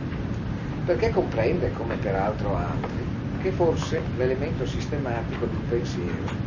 perché 0.87 1.11
comprende, 1.11 1.73
come 1.73 1.95
peraltro 1.97 2.57
altri, 2.57 3.07
che 3.43 3.51
forse 3.53 4.01
l'elemento 4.17 4.65
sistematico 4.67 5.45
di 5.45 5.55
un 5.55 5.69
pensiero 5.69 6.43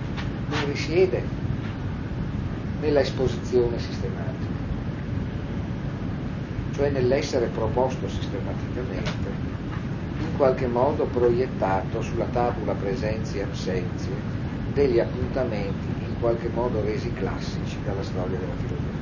non 0.49 0.65
risiede 0.65 1.21
nella 2.81 3.01
esposizione 3.01 3.77
sistematica, 3.79 4.65
cioè 6.75 6.89
nell'essere 6.89 7.45
proposto 7.47 8.07
sistematicamente, 8.07 9.56
in 10.19 10.35
qualche 10.35 10.67
modo 10.67 11.05
proiettato 11.05 12.01
sulla 12.01 12.25
tabula 12.25 12.73
presenze 12.73 13.37
e 13.37 13.43
absenze 13.43 14.09
degli 14.73 14.99
appuntamenti 14.99 16.05
in 16.05 16.19
qualche 16.19 16.49
modo 16.49 16.81
resi 16.81 17.11
classici 17.13 17.77
dalla 17.83 18.03
storia 18.03 18.37
della 18.37 18.53
filosofia. 18.53 18.95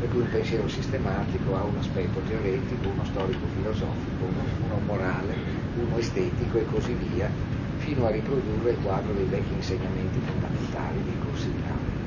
Per 0.00 0.08
cui 0.08 0.20
il 0.20 0.28
pensiero 0.28 0.68
sistematico 0.68 1.56
ha 1.56 1.62
un 1.62 1.76
aspetto 1.76 2.20
teoretico, 2.26 2.88
uno 2.88 3.04
storico-filosofico, 3.04 4.24
uno, 4.24 4.42
uno 4.66 4.80
morale, 4.86 5.34
uno 5.76 5.98
estetico 5.98 6.58
e 6.58 6.64
così 6.64 6.94
via, 6.94 7.28
fino 7.78 8.06
a 8.06 8.10
riprodurre 8.10 8.70
il 8.70 8.78
quadro 8.82 9.12
dei 9.12 9.26
vecchi 9.26 9.54
insegnamenti 9.54 10.18
fondamentali 10.20 11.02
dei 11.04 11.18
corsi 11.18 11.46
di 11.52 11.62
laurea. 11.62 11.98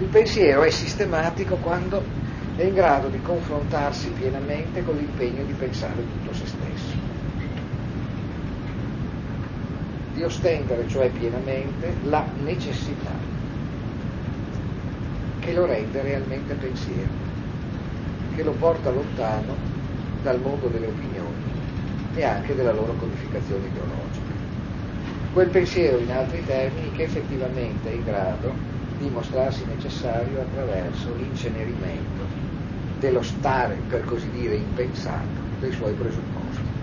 Il 0.00 0.06
pensiero 0.06 0.62
è 0.62 0.70
sistematico 0.70 1.56
quando 1.56 2.17
è 2.58 2.64
in 2.64 2.74
grado 2.74 3.08
di 3.08 3.22
confrontarsi 3.22 4.08
pienamente 4.10 4.82
con 4.84 4.96
l'impegno 4.96 5.44
di 5.44 5.52
pensare 5.52 5.94
tutto 5.94 6.34
se 6.34 6.46
stesso 6.46 6.96
di 10.12 10.24
ostendere 10.24 10.88
cioè 10.88 11.08
pienamente 11.10 11.94
la 12.02 12.24
necessità 12.42 13.28
che 15.38 15.52
lo 15.54 15.64
rende 15.64 16.02
realmente 16.02 16.52
pensiero, 16.54 17.08
che 18.34 18.42
lo 18.42 18.52
porta 18.52 18.90
lontano 18.90 19.54
dal 20.22 20.40
mondo 20.40 20.66
delle 20.66 20.88
opinioni 20.88 21.46
e 22.14 22.24
anche 22.24 22.54
della 22.54 22.72
loro 22.72 22.92
codificazione 22.94 23.66
ideologica. 23.66 24.34
Quel 25.32 25.48
pensiero, 25.48 25.98
in 25.98 26.10
altri 26.10 26.44
termini, 26.44 26.90
che 26.92 27.04
effettivamente 27.04 27.90
è 27.90 27.94
in 27.94 28.04
grado 28.04 28.52
di 28.98 29.08
mostrarsi 29.10 29.64
necessario 29.64 30.40
attraverso 30.40 31.14
l'incenerimento 31.14 32.26
dello 32.98 33.22
stare, 33.22 33.76
per 33.86 34.04
così 34.04 34.28
dire, 34.30 34.56
impensato 34.56 35.40
dei 35.60 35.72
suoi 35.72 35.94
presupposti. 35.94 36.76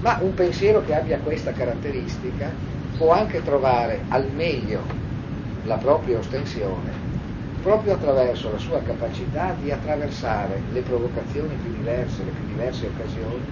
Ma 0.00 0.18
un 0.20 0.34
pensiero 0.34 0.84
che 0.84 0.94
abbia 0.94 1.18
questa 1.18 1.52
caratteristica 1.52 2.52
può 2.96 3.12
anche 3.12 3.42
trovare 3.42 4.04
al 4.08 4.30
meglio 4.30 4.84
la 5.62 5.76
propria 5.76 6.18
ostensione 6.18 7.14
proprio 7.66 7.94
attraverso 7.94 8.52
la 8.52 8.58
sua 8.58 8.80
capacità 8.80 9.56
di 9.58 9.72
attraversare 9.72 10.62
le 10.70 10.82
provocazioni 10.82 11.56
più 11.56 11.72
diverse, 11.72 12.22
le 12.22 12.30
più 12.30 12.44
diverse 12.44 12.86
occasioni, 12.86 13.42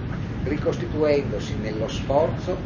ricostituendosi 0.43 1.57
nello 1.57 1.89
sforzo 1.89 2.61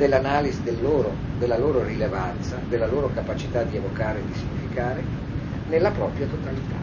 dell'analisi 0.00 0.62
del 0.62 0.80
loro, 0.80 1.12
della 1.38 1.58
loro 1.58 1.84
rilevanza, 1.84 2.56
della 2.70 2.86
loro 2.86 3.10
capacità 3.12 3.64
di 3.64 3.76
evocare 3.76 4.20
e 4.20 4.24
di 4.24 4.34
significare, 4.34 5.02
nella 5.68 5.90
propria 5.90 6.26
totalità. 6.26 6.80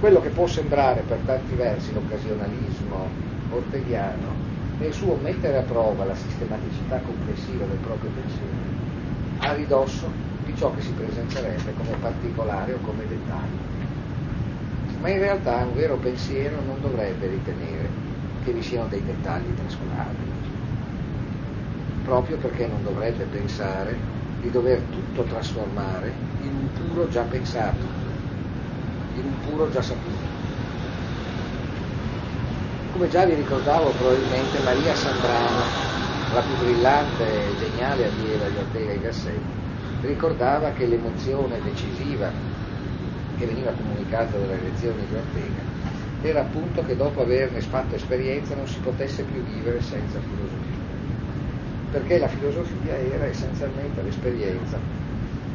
Quello 0.00 0.20
che 0.20 0.30
può 0.30 0.48
sembrare 0.48 1.02
per 1.02 1.18
tanti 1.24 1.54
versi 1.54 1.92
l'occasionalismo 1.92 3.06
ortegiano 3.52 4.34
nel 4.80 4.92
suo 4.92 5.14
mettere 5.22 5.58
a 5.58 5.62
prova 5.62 6.04
la 6.04 6.14
sistematicità 6.16 6.98
complessiva 7.06 7.64
del 7.64 7.78
proprio 7.78 8.10
pensiero 8.10 8.76
a 9.38 9.54
ridosso 9.54 10.10
di 10.44 10.56
ciò 10.56 10.74
che 10.74 10.82
si 10.82 10.90
presenterebbe 10.90 11.72
come 11.76 11.96
particolare 12.00 12.72
o 12.72 12.78
come 12.82 13.06
dettaglio. 13.06 13.76
Ma 15.00 15.08
in 15.10 15.20
realtà 15.20 15.58
un 15.58 15.74
vero 15.74 15.94
pensiero 15.96 16.56
non 16.66 16.80
dovrebbe 16.80 17.28
ritenere 17.28 17.88
che 18.44 18.50
vi 18.52 18.62
siano 18.62 18.88
dei 18.88 19.04
dettagli 19.04 19.54
trascurabili, 19.54 20.37
proprio 22.08 22.38
perché 22.38 22.66
non 22.66 22.82
dovrebbe 22.82 23.24
pensare 23.24 23.94
di 24.40 24.50
dover 24.50 24.80
tutto 24.80 25.24
trasformare 25.24 26.10
in 26.40 26.54
un 26.54 26.68
puro 26.72 27.06
già 27.10 27.20
pensato, 27.20 27.84
in 29.14 29.24
un 29.26 29.34
puro 29.46 29.70
già 29.70 29.82
saputo. 29.82 30.36
Come 32.92 33.08
già 33.10 33.26
vi 33.26 33.34
ricordavo 33.34 33.90
probabilmente 33.90 34.58
Maria 34.60 34.94
Sandrano, 34.94 35.66
la 36.32 36.40
più 36.40 36.56
brillante 36.56 37.24
e 37.24 37.58
geniale 37.58 38.06
allieva 38.06 38.48
di 38.48 38.56
Ortega 38.56 38.92
y 38.92 39.00
Gasset, 39.02 39.40
ricordava 40.00 40.70
che 40.70 40.86
l'emozione 40.86 41.60
decisiva 41.62 42.30
che 43.36 43.44
veniva 43.44 43.70
comunicata 43.72 44.38
dalle 44.38 44.62
lezioni 44.62 45.06
di 45.06 45.14
Ortega 45.14 45.76
era 46.22 46.40
appunto 46.40 46.82
che 46.84 46.96
dopo 46.96 47.20
averne 47.20 47.60
fatto 47.60 47.96
esperienza 47.96 48.54
non 48.54 48.66
si 48.66 48.78
potesse 48.78 49.22
più 49.24 49.42
vivere 49.42 49.82
senza 49.82 50.18
filosofia, 50.18 50.87
perché 51.90 52.18
la 52.18 52.28
filosofia 52.28 52.96
era 52.98 53.26
essenzialmente 53.26 54.02
l'esperienza 54.02 54.78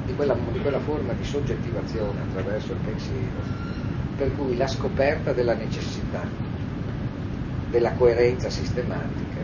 di 0.05 0.13
quella, 0.15 0.35
di 0.51 0.59
quella 0.59 0.79
forma 0.79 1.13
di 1.13 1.23
soggettivazione 1.23 2.21
attraverso 2.21 2.73
il 2.73 2.79
pensiero, 2.79 3.41
per 4.17 4.35
cui 4.35 4.57
la 4.57 4.67
scoperta 4.67 5.31
della 5.31 5.53
necessità 5.53 6.25
della 7.69 7.91
coerenza 7.93 8.49
sistematica 8.49 9.39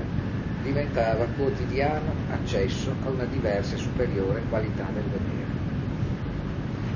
diventava 0.61 1.25
quotidiano 1.35 2.13
accesso 2.29 2.91
a 3.03 3.09
una 3.09 3.25
diversa 3.25 3.75
e 3.75 3.79
superiore 3.79 4.43
qualità 4.49 4.85
del 4.93 5.03
vedere. 5.03 5.67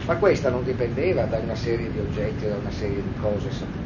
Ma 0.06 0.16
questa 0.18 0.50
non 0.50 0.64
dipendeva 0.64 1.24
da 1.24 1.38
una 1.38 1.56
serie 1.56 1.90
di 1.92 2.00
oggetti 2.00 2.46
o 2.46 2.50
da 2.50 2.56
una 2.58 2.72
serie 2.72 3.02
di 3.02 3.14
cose 3.20 3.52
sapute, 3.52 3.83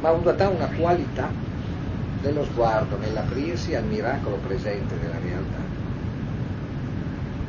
ma 0.00 0.12
da 0.12 0.48
una 0.48 0.66
qualità 0.66 1.30
dello 2.20 2.44
sguardo 2.44 2.96
nell'aprirsi 2.98 3.74
al 3.74 3.84
miracolo 3.84 4.36
presente 4.36 4.98
della 4.98 5.18
realtà, 5.22 5.58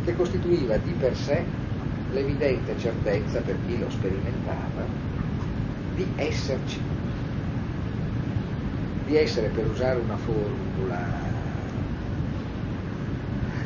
che 0.04 0.16
costituiva 0.16 0.78
di 0.78 0.92
per 0.92 1.16
sé 1.16 1.44
l'evidente 2.12 2.78
certezza 2.78 3.40
per 3.40 3.58
chi 3.66 3.80
lo 3.80 3.90
sperimentava 3.90 4.84
di 5.96 6.08
esserci, 6.16 6.80
di 9.06 9.18
essere, 9.18 9.48
per 9.48 9.68
usare 9.68 10.00
una 10.00 10.18
formula 10.18 11.00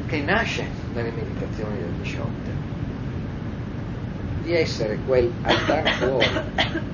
che 0.08 0.22
nasce 0.22 0.66
nelle 0.94 1.12
meditazioni 1.12 1.78
del 1.78 1.92
Bisciotte, 2.00 2.52
di 4.44 4.54
essere 4.54 5.00
quel 5.06 5.32
andare 5.44 5.92
fuori, 5.94 6.94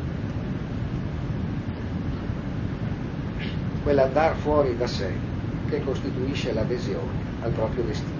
quell'andare 3.83 4.35
fuori 4.35 4.77
da 4.77 4.87
sé 4.87 5.11
che 5.69 5.83
costituisce 5.83 6.53
l'adesione 6.53 7.19
al 7.41 7.51
proprio 7.51 7.83
destino. 7.83 8.19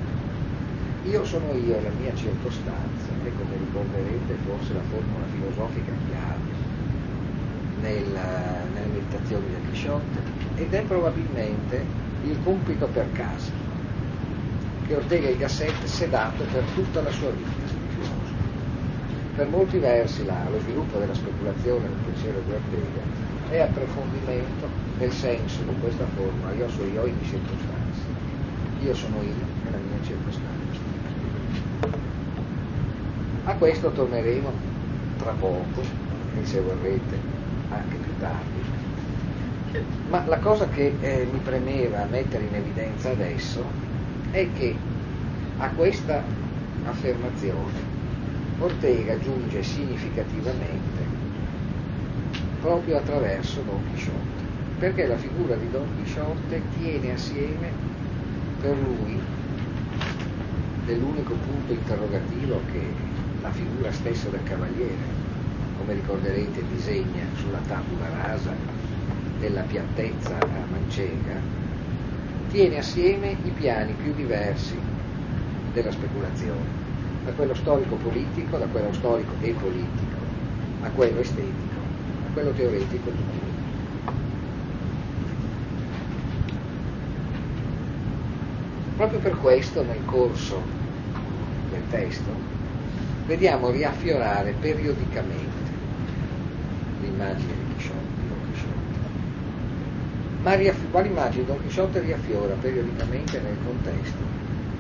Io 1.06 1.26
sono 1.26 1.52
io 1.54 1.78
e 1.78 1.82
la 1.82 1.90
mia 2.00 2.14
circostanza, 2.16 3.10
e 3.26 3.32
come 3.38 3.58
ricorderete 3.58 4.36
forse 4.46 4.74
la 4.74 4.82
formula 4.90 5.26
filosofica 5.32 5.92
chiave 6.08 6.52
nella, 7.82 8.64
nelle 8.74 8.88
meditazioni 8.94 9.46
del 9.50 9.62
Quixote 9.68 10.20
ed 10.56 10.74
è 10.74 10.82
probabilmente 10.84 11.84
il 12.24 12.38
compito 12.44 12.88
per 12.88 13.12
casa 13.14 13.52
che 14.88 14.96
Ortega 14.96 15.30
y 15.30 15.38
Gasset 15.38 15.84
si 15.86 16.04
è 16.04 16.10
dato 16.10 16.44
per 16.52 16.64
tutta 16.76 17.02
la 17.02 17.12
sua 17.12 17.30
vita 17.30 17.50
Per 19.36 19.48
molti 19.48 19.78
versi 19.80 20.26
là, 20.26 20.46
lo 20.52 20.60
sviluppo 20.60 21.00
della 21.00 21.14
speculazione 21.14 21.88
del 21.88 21.98
pensiero 22.06 22.40
di 22.46 22.52
Ortega 22.52 23.02
è 23.50 23.60
approfondimento 23.60 24.81
nel 25.02 25.12
senso 25.12 25.64
con 25.66 25.80
questa 25.80 26.06
forma 26.16 26.54
io 26.54 26.70
sono 26.70 26.86
io 26.86 27.08
in 27.08 27.16
circostanze, 27.24 28.02
io 28.82 28.94
sono 28.94 29.16
io 29.24 29.34
nella 29.64 29.78
mia 29.78 29.98
circostanza. 30.04 30.80
A 33.46 33.54
questo 33.56 33.92
torneremo 33.92 34.52
tra 35.18 35.32
poco 35.32 35.82
e 36.40 36.46
se 36.46 36.62
vorrete 36.62 37.20
anche 37.70 37.96
più 37.96 38.12
tardi. 38.20 38.60
Ma 40.10 40.24
la 40.28 40.38
cosa 40.38 40.68
che 40.68 40.94
eh, 41.00 41.28
mi 41.32 41.40
premeva 41.40 42.06
mettere 42.06 42.44
in 42.44 42.54
evidenza 42.54 43.10
adesso 43.10 43.64
è 44.30 44.48
che 44.56 44.76
a 45.58 45.70
questa 45.70 46.22
affermazione 46.86 47.90
Ortega 48.60 49.18
giunge 49.18 49.64
significativamente 49.64 51.02
proprio 52.62 52.98
attraverso 52.98 53.62
Don 53.62 53.82
Chisciotte, 53.92 54.41
perché 54.82 55.06
la 55.06 55.16
figura 55.16 55.54
di 55.54 55.70
Don 55.70 55.86
Chisciotte 56.02 56.60
tiene 56.80 57.14
assieme 57.14 57.70
per 58.60 58.76
lui 58.76 59.16
dell'unico 60.88 61.36
punto 61.36 61.72
interrogativo 61.72 62.60
che 62.72 62.82
la 63.44 63.52
figura 63.52 63.92
stessa 63.92 64.30
del 64.30 64.42
cavaliere, 64.44 65.06
come 65.78 65.94
ricorderete, 65.94 66.64
disegna 66.74 67.26
sulla 67.36 67.60
tabula 67.68 68.26
rasa 68.26 68.54
della 69.40 69.62
piattezza 69.62 70.36
a 70.36 70.66
Mancega, 70.72 71.40
tiene 72.50 72.80
assieme 72.80 73.36
i 73.46 73.52
piani 73.52 73.94
più 74.02 74.12
diversi 74.16 74.80
della 75.74 75.92
speculazione 75.92 76.90
da 77.24 77.32
quello 77.34 77.54
storico 77.54 77.98
politico, 77.98 78.58
da 78.58 78.66
quello 78.66 78.92
storico 78.94 79.34
e 79.42 79.52
politico, 79.52 80.18
a 80.82 80.90
quello 80.90 81.20
estetico, 81.20 81.80
a 82.28 82.34
quello 82.34 82.50
teoretico 82.50 83.12
di 83.12 83.24
più. 83.32 83.52
Proprio 89.02 89.20
per 89.20 89.36
questo 89.40 89.82
nel 89.82 90.06
corso 90.06 90.62
del 91.72 91.82
testo 91.90 92.36
vediamo 93.26 93.72
riaffiorare 93.72 94.52
periodicamente 94.52 95.72
l'immagine 97.02 97.52
di 97.66 98.28
Don 98.28 98.38
Chisciotte. 98.52 99.00
Ma 100.44 100.54
riaff- 100.54 100.92
quale 100.92 101.08
immagine 101.08 101.46
Don 101.46 101.60
Chisciotte 101.64 102.00
riaffiora 102.02 102.54
periodicamente 102.62 103.40
nel 103.40 103.58
contesto 103.66 104.20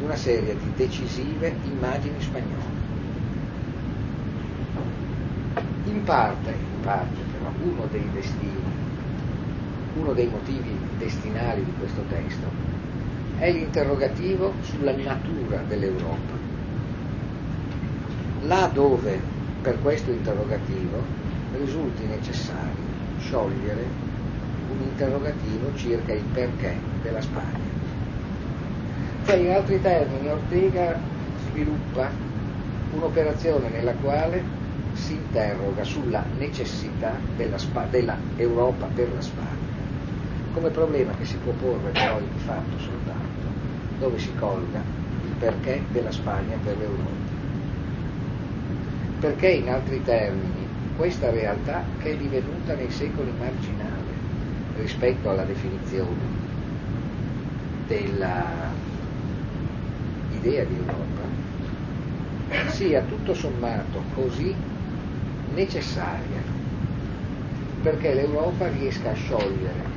una 0.04 0.16
serie 0.16 0.56
di 0.56 0.72
decisive 0.76 1.56
immagini 1.64 2.22
spagnole. 2.22 2.80
In 5.86 6.04
parte, 6.04 6.52
in 6.52 6.82
parte 6.84 7.18
però, 7.32 7.52
uno 7.74 7.88
dei 7.88 8.08
destini, 8.14 8.72
uno 9.96 10.14
dei 10.14 10.28
motivi 10.28 10.78
destinali 11.00 11.66
di 11.66 11.74
questo 11.80 12.04
testo 12.08 12.71
è 13.41 13.51
l'interrogativo 13.51 14.54
sulla 14.62 14.95
natura 14.95 15.63
dell'Europa. 15.67 16.38
Là 18.41 18.69
dove 18.71 19.19
per 19.63 19.82
questo 19.82 20.12
interrogativo 20.12 21.04
risulti 21.54 22.06
necessario 22.06 22.86
sciogliere 23.17 23.84
un 24.69 24.80
interrogativo 24.84 25.75
circa 25.75 26.13
il 26.13 26.23
perché 26.32 26.75
della 27.01 27.21
Spagna. 27.21 27.69
Cioè, 29.25 29.38
in 29.38 29.49
altri 29.49 29.82
termini, 29.82 30.30
Ortega 30.30 30.99
sviluppa 31.49 32.12
un'operazione 32.91 33.69
nella 33.69 33.93
quale 33.93 34.43
si 34.93 35.13
interroga 35.13 35.84
sulla 35.84 36.23
necessità 36.38 37.17
della, 37.36 37.58
Spa- 37.58 37.88
della 37.89 38.17
per 38.36 39.12
la 39.12 39.21
Spagna, 39.21 39.82
come 40.54 40.69
problema 40.69 41.12
che 41.13 41.25
si 41.25 41.38
può 41.38 41.54
porre 41.54 41.89
però 41.91 42.19
di 42.19 42.39
fatto 42.39 42.77
soltanto 42.77 43.21
dove 44.02 44.18
si 44.18 44.34
colga 44.34 44.82
il 45.24 45.32
perché 45.38 45.84
della 45.92 46.12
Spagna 46.12 46.58
per 46.64 46.76
l'Europa. 46.76 47.30
Perché 49.20 49.50
in 49.50 49.70
altri 49.70 50.04
termini 50.04 50.68
questa 50.98 51.30
realtà 51.30 51.84
che 52.00 52.14
è 52.14 52.18
divenuta 52.18 52.74
nei 52.74 52.90
secoli 52.90 53.32
marginale 53.38 54.20
rispetto 54.78 55.30
alla 55.30 55.44
definizione 55.44 56.40
della 57.86 58.72
idea 60.32 60.64
di 60.64 60.76
Europa 60.76 62.70
sia 62.70 63.02
tutto 63.04 63.36
sommato 63.36 64.02
così 64.16 64.56
necessaria 65.54 66.42
perché 67.84 68.16
l'Europa 68.16 68.68
riesca 68.70 69.12
a 69.12 69.14
sciogliere 69.14 69.90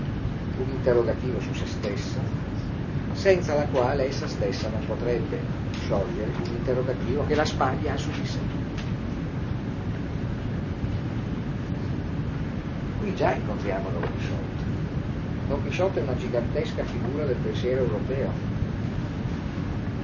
un 0.58 0.68
interrogativo 0.70 1.40
su 1.40 1.54
se 1.54 1.66
stessa 1.66 2.43
senza 3.14 3.54
la 3.54 3.64
quale 3.66 4.08
essa 4.08 4.28
stessa 4.28 4.68
non 4.68 4.84
potrebbe 4.86 5.38
sciogliere 5.84 6.30
un 6.36 6.54
interrogativo 6.56 7.24
che 7.26 7.34
la 7.34 7.44
Spagna 7.44 7.94
ha 7.94 7.96
su 7.96 8.10
di 8.10 8.26
sé. 8.26 8.38
Qui 13.00 13.14
già 13.14 13.32
incontriamo 13.32 13.88
Don 13.90 14.02
Quixote. 14.02 14.62
Don 15.48 15.62
Quixote 15.62 16.00
è 16.00 16.02
una 16.02 16.16
gigantesca 16.16 16.84
figura 16.84 17.24
del 17.24 17.36
pensiero 17.36 17.82
europeo, 17.82 18.30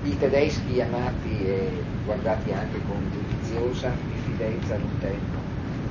i 0.02 0.18
tedeschi 0.18 0.80
amati 0.80 1.44
e 1.46 1.82
guardati 2.04 2.52
anche 2.52 2.80
con 2.86 3.10
giudiziosa 3.12 3.92
diffidenza 4.10 4.74
ad 4.74 4.82
un 4.82 4.98
tempo 4.98 5.40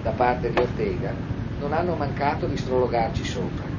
da 0.01 0.11
parte 0.11 0.49
di 0.51 0.57
Ortega 0.57 1.13
non 1.59 1.73
hanno 1.73 1.95
mancato 1.95 2.45
di 2.47 2.55
strologarci 2.55 3.23
sopra. 3.23 3.78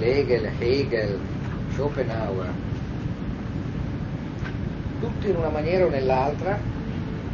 Schlegel, 0.00 0.48
Hegel, 0.58 1.18
Schopenhauer, 1.74 2.50
tutti 4.98 5.28
in 5.28 5.36
una 5.36 5.50
maniera 5.50 5.84
o 5.84 5.90
nell'altra 5.90 6.58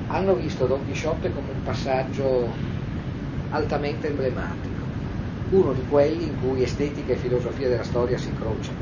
hanno 0.09 0.35
visto 0.35 0.67
Don 0.67 0.85
Chisciotte 0.85 1.33
come 1.33 1.51
un 1.53 1.63
passaggio 1.63 2.49
altamente 3.51 4.09
emblematico 4.09 4.75
uno 5.51 5.75
di 5.75 5.83
quelli 5.89 6.25
in 6.25 6.41
cui 6.41 6.65
estetica 6.65 7.13
e 7.13 7.17
filosofia 7.17 7.69
della 7.69 7.85
storia 7.85 8.19
si 8.19 8.31
incrociano. 8.31 8.79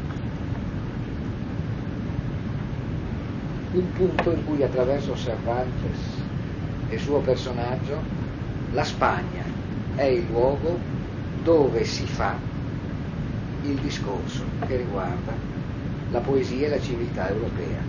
Un 3.75 3.93
punto 3.93 4.31
in 4.31 4.45
cui 4.47 4.63
attraverso 4.63 5.15
Cervantes 5.15 5.99
e 6.89 6.95
il 6.95 7.01
suo 7.03 7.19
personaggio 7.19 8.01
la 8.73 8.85
Spagna 8.85 9.45
è 9.95 10.05
il 10.05 10.25
luogo 10.31 10.79
dove 11.43 11.85
si 11.85 12.07
fa 12.07 12.54
il 13.65 13.77
discorso 13.81 14.45
che 14.67 14.77
riguarda 14.77 15.33
la 16.11 16.21
poesia 16.21 16.67
e 16.67 16.71
la 16.71 16.81
civiltà 16.81 17.29
europea. 17.29 17.81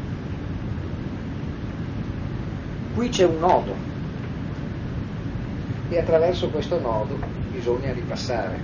Qui 2.95 3.09
c'è 3.09 3.25
un 3.25 3.39
nodo 3.39 3.75
e 5.89 5.99
attraverso 5.99 6.49
questo 6.49 6.79
nodo 6.79 7.17
bisogna 7.51 7.93
ripassare, 7.93 8.59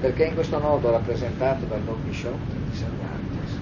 perché 0.00 0.24
in 0.26 0.34
questo 0.34 0.58
nodo 0.58 0.90
rappresentato 0.90 1.64
dal 1.64 1.80
Don 1.80 2.02
Quixote 2.02 2.54
di 2.70 2.76
Cervantes 2.76 3.56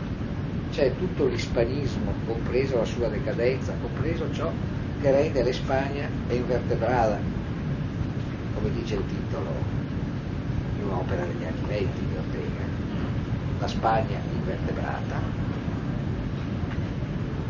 c'è 0.73 0.93
tutto 0.99 1.27
l'ispanismo, 1.27 2.13
compreso 2.27 2.77
la 2.77 2.85
sua 2.85 3.09
decadenza, 3.09 3.73
compreso 3.81 4.31
ciò 4.33 4.51
che 5.01 5.11
rende 5.11 5.43
l'Espagna 5.43 6.09
invertebrata, 6.29 7.19
come 8.55 8.71
dice 8.73 8.97
il 8.97 9.05
titolo 9.07 9.51
di 10.77 10.83
un'opera 10.83 11.25
degli 11.25 11.45
anni 11.45 11.67
venti 11.67 12.01
di 12.01 12.17
Ortega, 12.17 12.46
la 13.59 13.69
Spagna 13.69 14.19
invertebrata, 14.33 15.21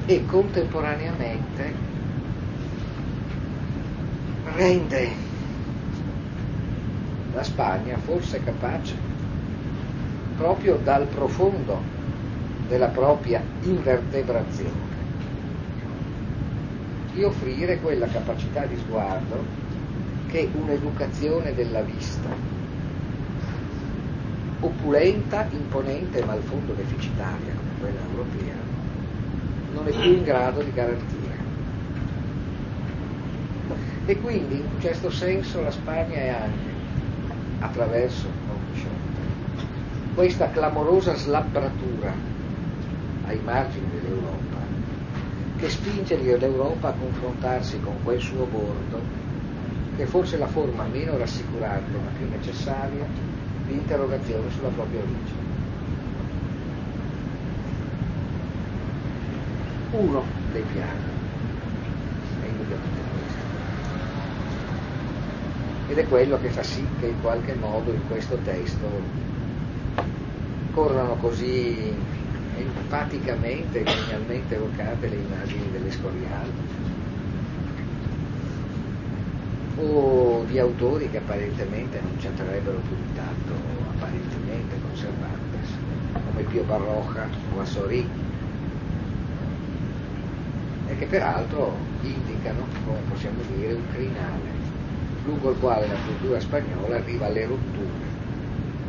e 0.07 0.25
contemporaneamente 0.25 1.75
rende 4.55 5.11
la 7.33 7.42
Spagna 7.42 7.99
fosse 7.99 8.40
capace, 8.42 8.95
proprio 10.37 10.77
dal 10.77 11.07
profondo 11.07 11.83
della 12.69 12.88
propria 12.88 13.42
invertebrazione, 13.61 14.95
di 17.12 17.23
offrire 17.25 17.79
quella 17.81 18.07
capacità 18.07 18.64
di 18.66 18.77
sguardo 18.77 19.45
che 20.29 20.51
un'educazione 20.53 21.55
della 21.55 21.83
vista, 21.83 22.56
opulenta, 24.61 25.47
imponente 25.51 26.25
ma 26.25 26.33
al 26.33 26.42
fondo 26.42 26.73
deficitaria 26.73 27.53
come 27.55 27.71
quella 27.81 28.01
europea, 28.11 28.55
non 29.75 29.87
è 29.87 29.90
più 29.90 30.12
in 30.12 30.23
grado 30.23 30.62
di 30.62 30.73
garantire. 30.73 31.45
E 34.07 34.16
quindi 34.21 34.55
in 34.55 34.66
un 34.73 34.81
certo 34.81 35.11
senso 35.11 35.61
la 35.62 35.71
Spagna 35.71 36.16
è 36.16 36.29
anche 36.29 36.75
attraverso 37.61 38.29
questa 40.14 40.51
clamorosa 40.51 41.14
slabbratura 41.14 42.11
ai 43.27 43.38
margini 43.45 43.87
dell'Europa 43.92 44.57
che 45.59 45.69
spinge 45.69 46.16
l'Europa 46.16 46.88
a 46.88 46.92
confrontarsi 46.92 47.81
con 47.81 47.95
quel 48.03 48.21
suo 48.21 48.47
bordo 48.47 49.01
che 49.97 50.05
è 50.05 50.07
forse 50.07 50.38
la 50.38 50.47
forma 50.47 50.85
meno 50.85 51.19
rassicurante 51.19 51.99
ma 51.99 52.11
più 52.16 52.29
necessaria 52.31 53.26
di 53.67 53.75
interrogazione 53.75 54.51
sulla 54.51 54.69
propria 54.69 55.01
origine. 55.01 55.47
uno 59.99 60.25
dei 60.53 60.63
piani, 60.73 61.01
è 62.43 62.47
indubbiamente 62.47 63.01
questo. 63.13 63.45
Ed 65.89 65.99
è 65.99 66.09
quello 66.09 66.39
che 66.41 66.49
fa 66.49 66.63
sì 66.63 66.85
che 66.99 67.07
in 67.07 67.21
qualche 67.21 67.55
modo 67.55 67.93
in 67.93 68.07
questo 68.09 68.37
testo 68.45 68.89
corrano 70.73 71.15
così 71.17 71.95
enfaticamente 72.59 73.81
e 73.81 73.85
genialmente 73.85 74.55
evocate 74.55 75.09
le 75.09 75.17
immagini 75.17 75.71
dell'Escorial 75.73 76.86
o 79.79 80.45
di 80.49 80.59
autori 80.59 81.11
che 81.11 81.19
apparentemente 81.19 82.01
non 82.01 82.17
c'entrerebbero 82.17 82.79
più 82.79 82.97
di 82.97 83.15
tanto, 83.15 83.53
apparentemente 83.95 84.81
conservantes, 84.81 85.69
come 86.12 86.43
Pio 86.43 86.62
Barroja 86.65 87.29
o 87.55 87.61
Assori, 87.61 88.09
e 90.89 90.97
che 90.97 91.07
peraltro 91.07 91.75
indicano, 92.03 92.67
come 92.85 93.01
possiamo 93.11 93.41
dire, 93.55 93.75
un 93.75 93.89
crinale 93.93 94.55
lungo 95.25 95.51
il 95.51 95.59
quale 95.59 95.89
la 95.89 95.97
cultura 96.07 96.39
spagnola 96.39 96.97
arriva 96.97 97.27
alle 97.27 97.47
rotture 97.47 98.15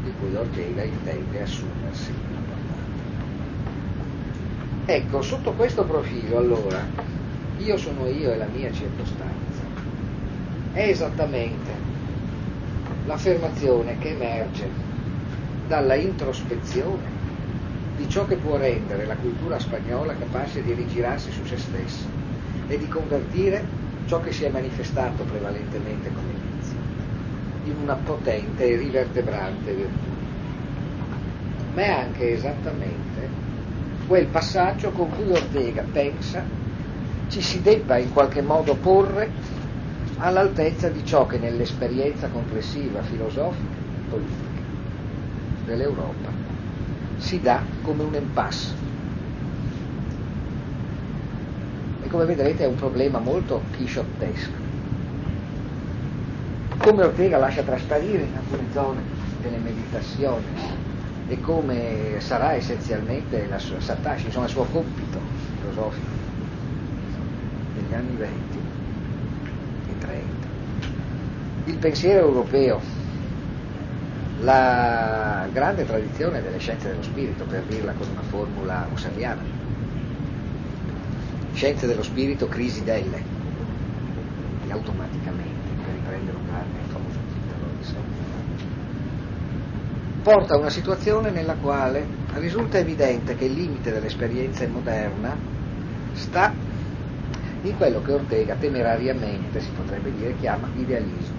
di 0.03 0.11
cui 0.19 0.35
Ortega 0.35 0.83
intende 0.83 1.41
assumersi 1.41 2.13
Ecco, 4.89 5.21
sotto 5.21 5.51
questo 5.51 5.83
profilo 5.83 6.37
allora, 6.37 6.79
io 7.57 7.75
sono 7.75 8.07
io 8.07 8.31
e 8.31 8.37
la 8.37 8.45
mia 8.45 8.71
circostanza, 8.71 9.36
è 10.77 10.89
esattamente 10.89 11.73
l'affermazione 13.07 13.97
che 13.97 14.11
emerge 14.11 14.69
dalla 15.67 15.95
introspezione 15.95 17.15
di 17.95 18.07
ciò 18.07 18.27
che 18.27 18.35
può 18.35 18.57
rendere 18.57 19.07
la 19.07 19.15
cultura 19.15 19.57
spagnola 19.57 20.13
capace 20.13 20.61
di 20.61 20.73
rigirarsi 20.73 21.31
su 21.31 21.43
se 21.45 21.57
stessa 21.57 22.05
e 22.67 22.77
di 22.77 22.87
convertire 22.87 23.65
ciò 24.05 24.21
che 24.21 24.31
si 24.31 24.43
è 24.43 24.49
manifestato 24.49 25.23
prevalentemente 25.23 26.11
come 26.13 26.31
inizio 26.33 26.77
in 27.63 27.75
una 27.81 27.95
potente 27.95 28.69
e 28.69 28.75
rivertebrante 28.75 29.73
virtù. 29.73 30.15
Ma 31.73 31.81
è 31.81 31.89
anche 31.89 32.33
esattamente 32.33 33.27
quel 34.05 34.27
passaggio 34.27 34.91
con 34.91 35.09
cui 35.09 35.31
Ortega 35.31 35.83
pensa 35.91 36.45
ci 37.29 37.41
si 37.41 37.63
debba 37.63 37.97
in 37.97 38.13
qualche 38.13 38.43
modo 38.43 38.75
porre 38.75 39.55
all'altezza 40.17 40.89
di 40.89 41.05
ciò 41.05 41.25
che 41.25 41.37
nell'esperienza 41.37 42.27
complessiva 42.27 43.01
filosofica 43.01 43.75
e 43.75 44.09
politica 44.09 44.61
dell'Europa 45.65 46.29
si 47.17 47.41
dà 47.41 47.61
come 47.81 48.03
un 48.03 48.13
impasse. 48.13 48.85
E 52.03 52.07
come 52.07 52.25
vedrete 52.25 52.63
è 52.63 52.67
un 52.67 52.75
problema 52.75 53.19
molto 53.19 53.63
chisciottesco. 53.75 54.65
Come 56.77 57.03
Ortega 57.03 57.37
lascia 57.37 57.63
trasparire 57.63 58.23
in 58.23 58.35
alcune 58.37 58.71
zone 58.71 59.01
delle 59.41 59.57
meditazioni 59.57 60.45
e 61.27 61.41
come 61.41 62.15
sarà 62.19 62.53
essenzialmente 62.53 63.45
la 63.49 63.59
sua, 63.59 63.81
Satashi, 63.81 64.27
insomma 64.27 64.45
il 64.45 64.51
suo 64.51 64.63
compito 64.63 65.19
filosofico 65.59 66.05
negli 67.75 67.93
anni 67.93 68.15
20 68.15 68.59
e 69.89 69.97
30. 69.99 70.47
Il 71.67 71.77
pensiero 71.79 72.25
europeo, 72.25 72.81
la 74.37 75.49
grande 75.51 75.83
tradizione 75.83 76.41
delle 76.41 76.59
scienze 76.59 76.87
dello 76.87 77.01
spirito, 77.01 77.43
per 77.43 77.63
dirla 77.63 77.91
con 77.91 78.07
una 78.07 78.21
formula 78.21 78.87
husserliana, 78.89 79.43
scienze 81.51 81.85
dello 81.85 82.03
spirito, 82.03 82.47
crisi 82.47 82.85
delle, 82.85 83.21
automaticamente 84.69 85.67
porta 90.27 90.55
a 90.55 90.57
una 90.57 90.69
situazione 90.69 91.31
nella 91.31 91.55
quale 91.55 92.05
risulta 92.33 92.77
evidente 92.77 93.35
che 93.35 93.45
il 93.45 93.53
limite 93.53 93.91
dell'esperienza 93.91 94.67
moderna 94.67 95.37
sta 96.13 96.53
in 97.61 97.75
quello 97.75 98.01
che 98.01 98.11
Ortega 98.11 98.55
temerariamente, 98.55 99.61
si 99.61 99.69
potrebbe 99.71 100.11
dire, 100.13 100.35
chiama 100.35 100.69
idealismo. 100.75 101.36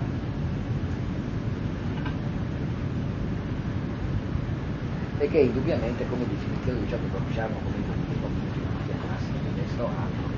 E 5.20 5.28
che 5.28 5.38
indubbiamente 5.38 6.06
come 6.08 6.24
definizione 6.26 6.78
di 6.80 6.88
ciò 6.88 6.96
che 6.96 7.10
conosciamo 7.10 7.58
come 7.64 7.76
idealismo, 7.78 8.28
filosofia 8.54 8.94
classica 9.02 9.38
di 9.42 9.60
destra 9.60 9.82
o 9.82 9.88
altro, 9.88 10.28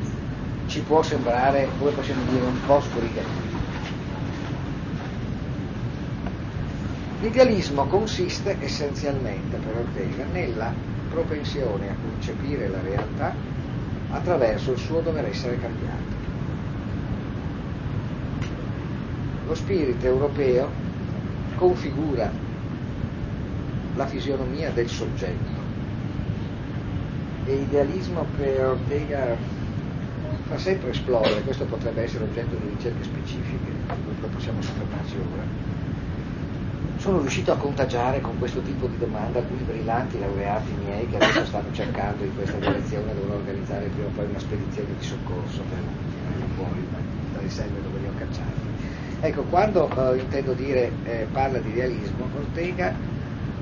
ci 0.69 0.81
può 0.81 1.03
sembrare, 1.03 1.69
come 1.79 1.91
possiamo 1.91 2.25
dire, 2.31 2.45
un 2.47 2.65
po' 2.65 2.81
sbrigativo. 2.81 3.59
L'idealismo 7.21 7.85
consiste 7.85 8.57
essenzialmente 8.61 9.59
per 9.59 9.77
Ortega 9.77 10.25
nella 10.33 10.73
propensione 11.11 11.91
a 11.91 11.95
concepire 12.01 12.69
la 12.69 12.81
realtà 12.81 13.35
attraverso 14.13 14.73
il 14.73 14.79
suo 14.79 15.01
dover 15.01 15.27
essere 15.27 15.59
cambiato. 15.59 16.19
Lo 19.47 19.55
spirito 19.55 20.07
europeo 20.07 20.71
configura 21.57 22.49
la 24.01 24.07
fisionomia 24.07 24.71
del 24.71 24.89
soggetto 24.89 25.61
e 27.45 27.53
idealismo 27.53 28.25
per 28.35 28.65
Ortega 28.65 29.37
fa 30.49 30.57
sempre 30.57 30.91
esplodere, 30.91 31.43
questo 31.43 31.67
potrebbe 31.67 32.05
essere 32.05 32.25
oggetto 32.25 32.57
di 32.57 32.69
ricerche 32.69 33.05
specifiche, 33.05 33.71
cui 34.05 34.29
possiamo 34.33 34.63
soffermarci 34.63 35.17
ora, 35.17 35.43
sono 36.97 37.21
riuscito 37.21 37.53
a 37.53 37.57
contagiare 37.57 38.23
con 38.23 38.39
questo 38.39 38.63
tipo 38.63 38.87
di 38.87 38.97
domanda 38.97 39.41
alcuni 39.41 39.63
brillanti 39.65 40.19
laureati 40.19 40.73
miei 40.83 41.07
che 41.07 41.17
adesso 41.17 41.45
stanno 41.45 41.71
cercando 41.73 42.25
in 42.25 42.35
questa 42.35 42.57
direzione, 42.57 43.15
dovrò 43.15 43.35
organizzare 43.35 43.87
prima 43.89 44.07
o 44.07 44.11
poi 44.15 44.25
una 44.31 44.39
spedizione 44.39 44.89
di 44.99 45.05
soccorso 45.05 45.61
per 45.69 45.79
tirarli 45.79 46.55
fuori 46.57 46.87
dalle 47.35 47.51
selve 47.51 47.83
dove 47.83 47.99
li 47.99 48.07
ho 48.07 48.15
cacciati. 48.17 48.69
Ecco, 49.21 49.43
quando 49.43 49.91
eh, 49.91 50.19
intendo 50.19 50.55
dire 50.55 50.91
eh, 51.05 51.27
parla 51.31 51.59
di 51.59 51.69
idealismo, 51.69 52.29
Ortega 52.35 53.10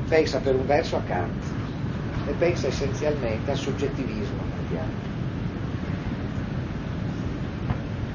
pensa 0.09 0.39
per 0.39 0.55
un 0.55 0.67
verso 0.67 0.97
a 0.97 1.01
Kant 1.01 1.45
e 2.27 2.33
pensa 2.33 2.67
essenzialmente 2.67 3.51
al 3.51 3.57
soggettivismo 3.57 4.43
kantiano 4.57 5.07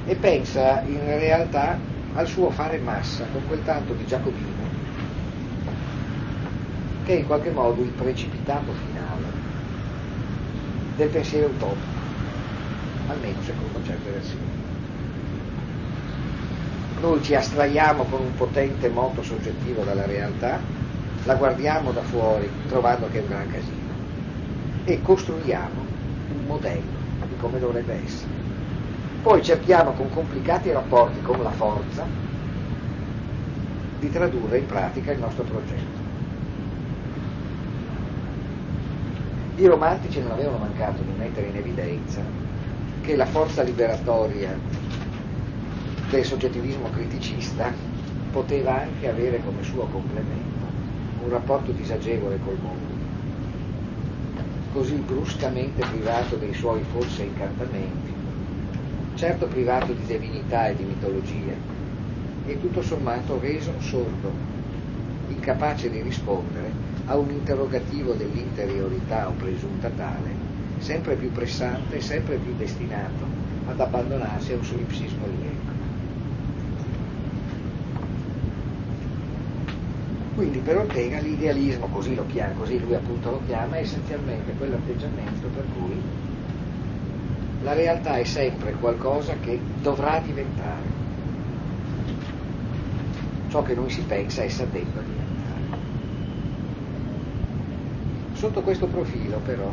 e 0.06 0.15
pensa 0.15 0.82
in 0.82 1.03
realtà 1.06 1.77
al 2.15 2.27
suo 2.27 2.49
fare 2.49 2.77
massa 2.79 3.25
con 3.32 3.41
quel 3.47 3.63
tanto 3.63 3.93
di 3.93 4.06
Giacobino 4.06 4.63
che 7.06 7.13
è 7.13 7.19
in 7.19 7.25
qualche 7.25 7.51
modo 7.51 7.82
il 7.82 7.89
precipitato 7.89 8.71
finale 8.71 9.51
del 10.95 11.10
pensiero 11.10 11.47
utopico, 11.47 11.91
almeno 13.08 13.41
secondo 13.41 13.84
certe 13.84 14.10
versioni. 14.12 14.62
Noi 17.01 17.21
ci 17.21 17.36
astraiamo 17.36 18.03
con 18.03 18.21
un 18.21 18.34
potente 18.36 18.88
moto 18.89 19.21
soggettivo 19.21 19.84
dalla 19.84 20.06
realtà, 20.06 20.60
la 21.26 21.36
guardiamo 21.36 21.92
da 21.92 22.02
fuori 22.02 22.52
trovando 22.68 23.08
che 23.08 23.20
è 23.20 23.22
un 23.22 23.28
gran 23.28 23.48
casino 23.48 23.94
e 24.86 25.02
costruiamo 25.02 25.86
un 26.34 26.46
modello 26.46 27.02
di 27.28 27.36
come 27.38 27.60
dovrebbe 27.60 27.94
essere. 27.94 28.32
Poi 29.22 29.42
cerchiamo 29.42 29.92
con 29.92 30.10
complicati 30.10 30.72
rapporti 30.72 31.22
con 31.22 31.42
la 31.42 31.52
forza 31.52 32.06
di 34.00 34.12
tradurre 34.12 34.58
in 34.58 34.66
pratica 34.66 35.14
il 35.14 35.20
nostro 35.20 35.44
progetto. 35.44 36.02
I 39.56 39.66
romantici 39.66 40.20
non 40.20 40.32
avevano 40.32 40.58
mancato 40.58 41.04
di 41.04 41.12
mettere 41.18 41.48
in 41.48 41.56
evidenza 41.56 42.22
che 43.02 43.16
la 43.16 43.26
forza 43.26 43.62
liberatoria 43.62 44.54
del 46.10 46.26
soggettivismo 46.26 46.90
criticista 46.90 47.72
poteva 48.32 48.82
anche 48.82 49.08
avere 49.08 49.42
come 49.42 49.64
suo 49.64 49.86
complemento 49.86 50.62
un 51.24 51.30
rapporto 51.30 51.72
disagevole 51.72 52.38
col 52.40 52.58
mondo, 52.60 52.94
così 54.74 54.96
bruscamente 54.96 55.82
privato 55.88 56.36
dei 56.36 56.54
suoi 56.54 56.82
forse 56.84 57.24
incantamenti, 57.24 58.14
certo 59.16 59.48
privato 59.48 59.94
di 59.94 60.04
divinità 60.04 60.68
e 60.68 60.76
di 60.76 60.84
mitologie, 60.84 61.58
e 62.46 62.60
tutto 62.60 62.82
sommato 62.82 63.40
reso 63.40 63.80
sordo, 63.80 64.34
incapace 65.30 65.90
di 65.90 66.02
rispondere 66.02 66.74
a 67.06 67.16
un 67.16 67.32
interrogativo 67.32 68.14
dell'interiorità 68.14 69.30
o 69.30 69.34
presunta 69.34 69.90
tale, 69.90 70.36
sempre 70.80 71.16
più 71.16 71.32
pressante 71.32 71.98
e 71.98 72.02
sempre 72.02 72.36
più 72.36 72.54
destinato 72.58 73.26
ad 73.68 73.80
abbandonarsi 73.80 74.52
a 74.52 74.58
un 74.58 74.64
solipsismo 74.66 75.26
lieto. 75.28 75.73
Quindi 80.36 80.60
per 80.60 80.78
Ortega 80.78 81.19
l'idealismo, 81.19 81.88
così, 81.88 82.19
chiama, 82.28 82.54
così 82.54 82.80
lui 82.80 82.96
appunto 82.96 83.30
lo 83.30 83.41
chiama, 83.46 83.76
è 83.76 83.82
essenzialmente 83.82 84.54
quell'atteggiamento 84.58 85.48
per 85.48 85.63
cui 85.78 86.02
La 87.63 87.74
realtà 87.74 88.17
è 88.17 88.26
sempre 88.26 88.74
qualcosa 88.74 89.36
che 89.39 89.58
dovrà 89.82 90.19
diventare. 90.19 91.02
Ciò 93.48 93.62
che 93.62 93.74
noi 93.74 93.89
si 93.89 94.02
pensa 94.02 94.43
essa 94.43 94.65
debba 94.65 95.00
diventare. 95.00 95.80
Sotto 98.34 98.62
questo 98.63 98.88
profilo 98.88 99.38
però 99.46 99.72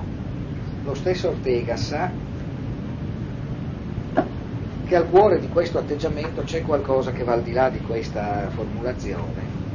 lo 0.84 0.94
stesso 0.94 1.30
Ortega 1.30 1.76
sa 1.76 2.12
che 4.86 4.96
al 4.96 5.08
cuore 5.08 5.40
di 5.40 5.48
questo 5.48 5.78
atteggiamento 5.78 6.42
c'è 6.42 6.62
qualcosa 6.62 7.10
che 7.10 7.24
va 7.24 7.32
al 7.32 7.42
di 7.42 7.52
là 7.52 7.70
di 7.70 7.80
questa 7.80 8.48
formulazione 8.50 9.69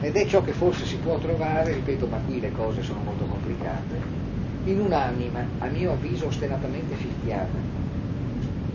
ed 0.00 0.14
è 0.14 0.26
ciò 0.26 0.42
che 0.42 0.52
forse 0.52 0.84
si 0.84 0.96
può 0.96 1.18
trovare, 1.18 1.72
ripeto, 1.74 2.06
ma 2.06 2.18
qui 2.18 2.40
le 2.40 2.52
cose 2.52 2.82
sono 2.82 3.00
molto 3.00 3.24
complicate, 3.24 4.24
in 4.64 4.80
un'anima, 4.80 5.44
a 5.58 5.66
mio 5.66 5.92
avviso, 5.92 6.26
ostenatamente 6.26 6.94
fichtiana 6.94 7.74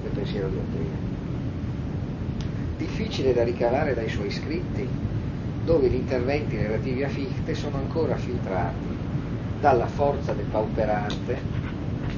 del 0.02 0.12
pensiero 0.12 0.48
di 0.50 0.58
Ortega. 0.58 1.10
Difficile 2.78 3.34
da 3.34 3.44
ricavare 3.44 3.94
dai 3.94 4.10
suoi 4.10 4.32
scritti, 4.32 4.88
dove 5.64 5.90
gli 5.90 5.96
interventi 5.96 6.58
relativi 6.58 7.04
a 7.04 7.10
Fichte 7.10 7.54
sono 7.54 7.78
ancora 7.78 8.16
filtrati 8.16 8.88
dalla 9.60 9.86
forza 9.86 10.34
del 10.34 10.46
pauperante 10.46 11.70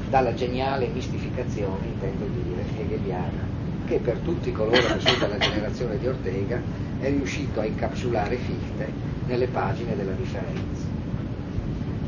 dalla 0.09 0.33
geniale 0.33 0.87
mistificazione, 0.87 1.87
intendo 1.87 2.25
dire, 2.25 2.63
hegeliana, 2.77 3.52
che 3.85 3.99
per 3.99 4.17
tutti 4.19 4.51
coloro 4.51 4.77
che 4.77 4.99
sono 4.99 5.17
della 5.17 5.37
generazione 5.37 5.97
di 5.97 6.07
Ortega 6.07 6.61
è 6.99 7.09
riuscito 7.09 7.59
a 7.59 7.65
incapsulare 7.65 8.37
Fichte 8.37 8.91
nelle 9.27 9.47
pagine 9.47 9.95
della 9.95 10.13
differenza. 10.13 10.83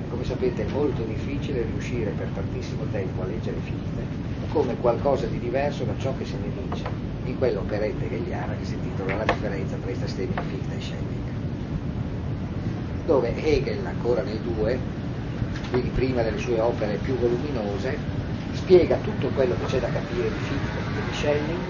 Come 0.10 0.24
sapete 0.24 0.66
è 0.66 0.72
molto 0.72 1.04
difficile 1.04 1.64
riuscire 1.64 2.12
per 2.12 2.28
tantissimo 2.34 2.84
tempo 2.92 3.22
a 3.22 3.26
leggere 3.26 3.58
Fichte 3.64 4.24
come 4.50 4.76
qualcosa 4.80 5.26
di 5.26 5.38
diverso 5.40 5.84
da 5.84 5.92
ciò 6.00 6.14
che 6.18 6.24
se 6.24 6.36
ne 6.42 6.70
dice 6.70 6.86
in 7.26 7.38
quell'operetta 7.38 8.06
hegeliana 8.06 8.56
che 8.58 8.66
si 8.66 8.76
intitola 8.76 9.18
La 9.18 9.26
differenza 9.26 9.76
tra 9.82 9.92
i 9.92 9.96
sistemi 9.96 10.34
di 10.34 10.48
Fichte 10.48 10.78
e 10.78 10.82
Schelling, 10.82 11.28
dove 13.06 13.34
Hegel, 13.36 13.86
ancora 13.86 14.22
nel 14.22 14.40
2, 14.40 14.80
quindi 15.72 15.90
prima 15.90 16.22
delle 16.22 16.38
sue 16.38 16.60
opere 16.60 16.98
più 17.04 17.16
voluminose, 17.16 17.98
spiega 18.54 18.96
tutto 18.98 19.28
quello 19.30 19.56
che 19.60 19.66
c'è 19.66 19.80
da 19.80 19.90
capire 19.90 20.30
di 20.30 20.40
Fichte 20.40 20.85
Schelling, 21.16 21.64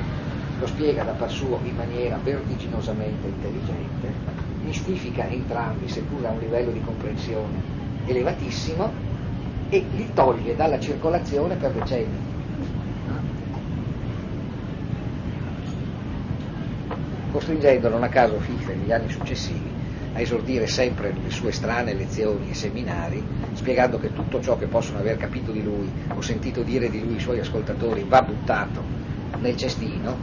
lo 0.57 0.65
spiega 0.65 1.03
da 1.03 1.11
par 1.11 1.29
suo 1.29 1.59
in 1.63 1.75
maniera 1.75 2.17
vertiginosamente 2.17 3.27
intelligente, 3.27 4.11
mistifica 4.63 5.27
entrambi 5.29 5.87
seppur 5.87 6.25
a 6.25 6.31
un 6.31 6.39
livello 6.39 6.71
di 6.71 6.81
comprensione 6.81 7.61
elevatissimo 8.07 8.91
e 9.69 9.85
li 9.91 10.09
toglie 10.13 10.55
dalla 10.55 10.79
circolazione 10.79 11.55
per 11.55 11.71
decenni. 11.71 12.33
costringendo 17.35 17.89
non 17.89 18.01
a 18.01 18.07
caso 18.07 18.39
Fichte 18.39 18.73
negli 18.75 18.93
anni 18.93 19.09
successivi 19.09 19.69
a 20.13 20.21
esordire 20.21 20.67
sempre 20.67 21.13
le 21.21 21.29
sue 21.29 21.51
strane 21.51 21.93
lezioni 21.93 22.49
e 22.49 22.53
seminari, 22.53 23.21
spiegando 23.53 23.99
che 23.99 24.13
tutto 24.13 24.41
ciò 24.41 24.57
che 24.57 24.67
possono 24.67 24.99
aver 24.99 25.17
capito 25.17 25.51
di 25.51 25.61
lui 25.61 25.91
o 26.15 26.21
sentito 26.21 26.63
dire 26.63 26.89
di 26.89 27.01
lui 27.01 27.15
i 27.15 27.19
suoi 27.19 27.39
ascoltatori 27.39 28.05
va 28.07 28.21
buttato 28.21 28.94
nel 29.45 29.55
cestino, 29.55 30.17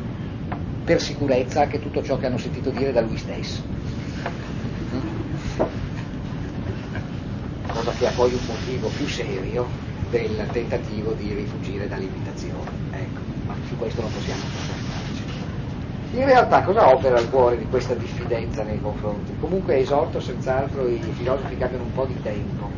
per 0.84 1.00
sicurezza 1.00 1.62
anche 1.62 1.80
tutto 1.80 2.02
ciò 2.02 2.18
che 2.18 2.26
hanno 2.26 2.38
sentito 2.38 2.70
dire 2.70 2.92
da 2.92 3.00
lui 3.00 3.16
stesso. 3.16 3.60
Cosa 7.68 7.92
che 7.92 8.06
ha 8.06 8.10
poi 8.10 8.32
un 8.32 8.40
motivo 8.46 8.88
più 8.88 9.06
serio 9.06 9.66
del 10.10 10.46
tentativo 10.50 11.12
di 11.12 11.32
rifugire 11.32 11.88
dall'imitazione. 11.88 12.70
Ecco, 12.90 13.20
ma 13.46 13.54
su 13.68 13.76
questo 13.76 14.02
non 14.02 14.12
possiamo 14.12 14.40
soffermarci. 14.40 15.22
In 16.14 16.24
realtà 16.26 16.62
cosa 16.62 16.92
opera 16.92 17.16
al 17.16 17.30
cuore 17.30 17.56
di 17.56 17.66
questa 17.66 17.94
diffidenza 17.94 18.64
nei 18.64 18.80
confronti? 18.82 19.32
Comunque 19.40 19.78
esorto 19.78 20.20
senz'altro 20.20 20.86
i 20.86 21.00
filosofi 21.12 21.56
che 21.56 21.64
abbiano 21.64 21.84
un 21.84 21.92
po' 21.92 22.04
di 22.04 22.20
tempo 22.22 22.68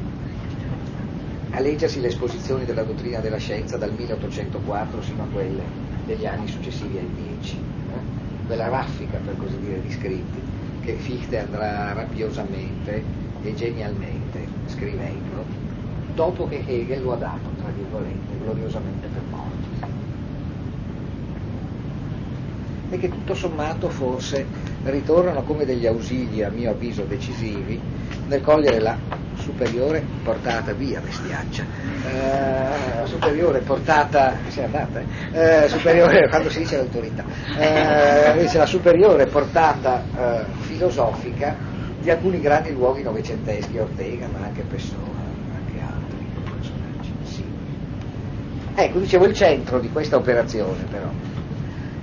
a 1.50 1.60
leggersi 1.60 2.00
le 2.00 2.08
esposizioni 2.08 2.64
della 2.64 2.82
dottrina 2.82 3.20
della 3.20 3.38
scienza 3.38 3.76
dal 3.76 3.92
1804 3.92 5.02
sino 5.02 5.22
a 5.22 5.26
quelle 5.32 5.93
degli 6.06 6.26
anni 6.26 6.48
successivi 6.48 6.98
ai 6.98 7.08
10, 7.38 7.56
eh? 7.56 8.46
quella 8.46 8.68
raffica 8.68 9.18
per 9.18 9.36
così 9.36 9.58
dire 9.58 9.80
di 9.80 9.90
scritti 9.90 10.40
che 10.80 10.94
Fichte 10.94 11.38
andrà 11.38 11.92
rappiosamente 11.92 13.02
e 13.42 13.54
genialmente 13.54 14.46
scrivendo 14.66 15.44
dopo 16.14 16.46
che 16.46 16.62
Hegel 16.66 17.02
lo 17.02 17.12
ha 17.12 17.16
dato, 17.16 17.48
tra 17.60 17.70
virgolette, 17.70 18.38
gloriosamente 18.42 19.08
per 19.08 19.22
morto. 19.30 19.64
e 22.90 22.98
che 22.98 23.08
tutto 23.08 23.34
sommato 23.34 23.88
forse 23.88 24.46
ritornano 24.84 25.42
come 25.42 25.64
degli 25.64 25.86
ausili 25.86 26.42
a 26.42 26.50
mio 26.50 26.70
avviso 26.70 27.02
decisivi 27.04 27.80
nel 28.26 28.40
cogliere 28.40 28.80
la 28.80 28.96
superiore 29.36 30.02
portata 30.22 30.72
via 30.72 31.00
bestiaccia 31.00 31.64
eh, 32.04 33.06
superiore 33.06 33.60
portata 33.60 34.36
si 34.48 34.60
è 34.60 34.64
andata 34.64 35.00
eh? 35.00 35.64
eh, 35.64 35.68
superiore 35.68 36.28
quando 36.30 36.48
si 36.48 36.60
dice 36.60 36.76
l'autorità 36.76 37.24
eh, 37.58 38.50
la 38.52 38.66
superiore 38.66 39.26
portata 39.26 40.02
eh, 40.16 40.44
filosofica 40.60 41.56
di 42.00 42.10
alcuni 42.10 42.40
grandi 42.40 42.72
luoghi 42.72 43.02
novecenteschi 43.02 43.78
Ortega 43.78 44.26
ma 44.28 44.46
anche 44.46 44.62
Pessoa 44.62 44.98
anche 45.54 45.80
altri 45.80 46.26
personaggi 46.50 47.12
sì. 47.24 47.44
ecco 48.74 48.98
dicevo 48.98 49.26
il 49.26 49.34
centro 49.34 49.80
di 49.80 49.90
questa 49.90 50.16
operazione 50.16 50.84
però 50.90 51.08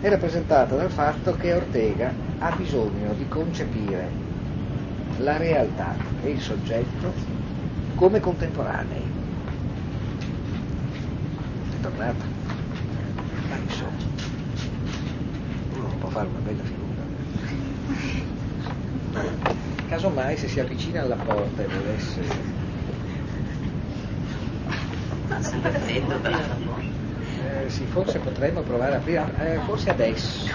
è 0.01 0.09
rappresentata 0.09 0.75
dal 0.75 0.89
fatto 0.89 1.35
che 1.35 1.53
Ortega 1.53 2.11
ha 2.39 2.51
bisogno 2.55 3.13
di 3.13 3.27
concepire 3.27 4.30
la 5.23 5.37
realtà 5.37 5.95
e 6.23 6.31
il 6.31 6.41
soggetto 6.41 7.13
come 7.95 8.19
contemporanei. 8.19 9.03
È 11.69 11.81
tornata? 11.81 12.25
Ma 13.49 13.55
insomma, 13.57 13.91
uno 15.73 15.87
non 15.87 15.97
può 15.99 16.09
fare 16.09 16.27
una 16.27 16.39
bella 16.39 16.63
figura. 16.63 16.79
Casomai 19.87 20.37
se 20.37 20.47
si 20.47 20.59
avvicina 20.59 21.01
alla 21.01 21.15
porta 21.15 21.61
e 21.61 21.67
volesse... 21.67 22.59
Eh, 27.43 27.69
sì, 27.69 27.85
forse 27.85 28.19
potremmo 28.19 28.61
provare 28.61 28.93
a 28.95 28.97
aprire, 28.97 29.31
eh, 29.39 29.59
forse 29.65 29.89
adesso. 29.89 30.49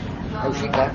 È 0.42 0.46
uscita? 0.46 0.92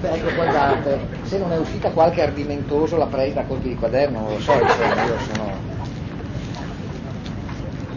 Beh, 0.00 0.10
ecco, 0.10 0.34
guardate, 0.34 1.00
se 1.22 1.38
non 1.38 1.52
è 1.52 1.58
uscita 1.58 1.90
qualche 1.90 2.22
ardimentoso 2.22 2.96
la 2.96 3.06
prenda 3.06 3.40
a 3.40 3.44
colpi 3.44 3.68
di 3.68 3.76
quaderno, 3.76 4.20
non 4.20 4.32
lo 4.32 4.40
so, 4.40 4.52
insomma, 4.52 5.04
io 5.04 5.18
sono... 5.18 5.72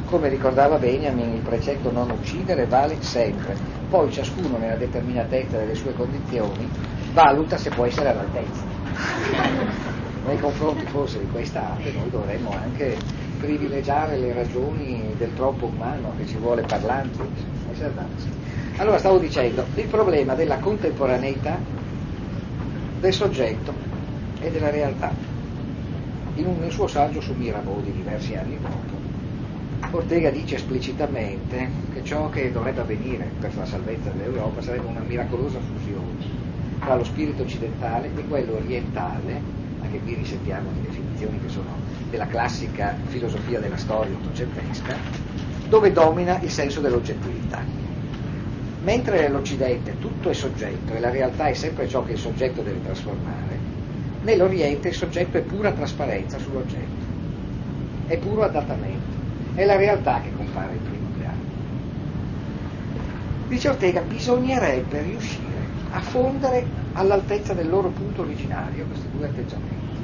Come 0.06 0.30
ricordava 0.30 0.78
Benjamin, 0.78 1.34
il 1.34 1.42
precetto 1.42 1.92
non 1.92 2.10
uccidere 2.12 2.66
vale 2.66 3.02
sempre, 3.02 3.56
poi 3.90 4.12
ciascuno 4.12 4.58
nella 4.58 4.78
determinatezza 4.78 5.58
delle 5.58 5.76
sue 5.76 5.94
condizioni 5.94 6.70
valuta 7.12 7.58
se 7.58 7.70
può 7.72 7.86
essere 7.86 8.10
all'altezza 8.10 8.62
nei 10.28 10.40
confronti 10.40 10.86
forse 10.86 11.20
di 11.20 11.28
questa 11.28 11.72
arte 11.72 11.92
noi 11.94 12.10
dovremmo 12.10 12.52
anche 12.52 12.98
privilegiare 13.40 14.18
le 14.18 14.34
ragioni 14.34 15.14
del 15.18 15.34
troppo 15.34 15.68
umano 15.68 16.12
che 16.18 16.26
ci 16.26 16.36
vuole 16.38 16.64
parlante, 16.64 17.24
osservarsi. 17.72 18.28
Allora 18.80 19.00
stavo 19.00 19.18
dicendo, 19.18 19.66
il 19.76 19.88
problema 19.88 20.36
della 20.36 20.60
contemporaneità 20.60 21.60
del 23.00 23.12
soggetto 23.12 23.74
e 24.40 24.52
della 24.52 24.70
realtà. 24.70 25.16
In 26.36 26.46
un, 26.46 26.70
suo 26.70 26.86
saggio 26.86 27.20
su 27.20 27.34
Mirabeau 27.34 27.82
di 27.82 27.92
diversi 27.92 28.36
anni 28.36 28.60
dopo, 28.60 29.02
Ortega 29.92 30.30
dice 30.30 30.56
esplicitamente 30.56 31.72
che 31.92 32.04
ciò 32.04 32.30
che 32.30 32.52
dovrebbe 32.52 32.82
avvenire 32.82 33.32
per 33.40 33.56
la 33.58 33.66
salvezza 33.66 34.12
dell'Europa 34.12 34.62
sarebbe 34.62 34.86
una 34.86 35.02
miracolosa 35.02 35.60
fusione 35.60 36.36
tra 36.84 36.96
lo 36.96 37.04
spirito 37.04 37.42
occidentale 37.42 38.12
e 38.16 38.26
quello 38.28 38.56
orientale 38.56 39.56
anche 39.82 40.02
qui 40.02 40.16
risentiamo 40.16 40.72
le 40.72 40.82
definizioni 40.82 41.40
che 41.40 41.50
sono 41.50 41.80
della 42.10 42.28
classica 42.28 42.98
filosofia 43.06 43.60
della 43.60 43.78
storia 43.78 44.14
ottocentesca, 44.16 44.98
dove 45.68 45.92
domina 45.92 46.40
il 46.42 46.50
senso 46.50 46.82
dell'oggettività. 46.82 47.64
Mentre 48.88 49.20
nell'Occidente 49.20 49.98
tutto 50.00 50.30
è 50.30 50.34
soggetto 50.34 50.94
e 50.94 51.02
la 51.02 51.10
realtà 51.10 51.48
è 51.48 51.54
sempre 51.54 51.90
ciò 51.90 52.06
che 52.06 52.14
il 52.14 52.18
soggetto 52.18 52.62
deve 52.62 52.82
trasformare, 52.82 53.60
nell'Oriente 54.22 54.88
il 54.88 54.94
soggetto 54.94 55.36
è 55.36 55.42
pura 55.42 55.74
trasparenza 55.74 56.40
sull'oggetto, 56.40 57.04
è 58.06 58.18
puro 58.18 58.44
adattamento, 58.44 59.18
è 59.56 59.66
la 59.66 59.76
realtà 59.76 60.22
che 60.22 60.32
compare 60.32 60.76
in 60.76 60.84
primo 60.84 61.10
piano. 61.18 61.36
Dice 63.50 63.68
Ortega, 63.68 64.00
bisognerebbe 64.00 65.02
riuscire 65.02 65.68
a 65.92 66.00
fondere 66.00 66.66
all'altezza 66.94 67.54
del 67.54 67.68
loro 67.68 67.90
punto 67.90 68.22
originario 68.22 68.86
questi 68.86 69.10
due 69.12 69.26
atteggiamenti. 69.26 70.00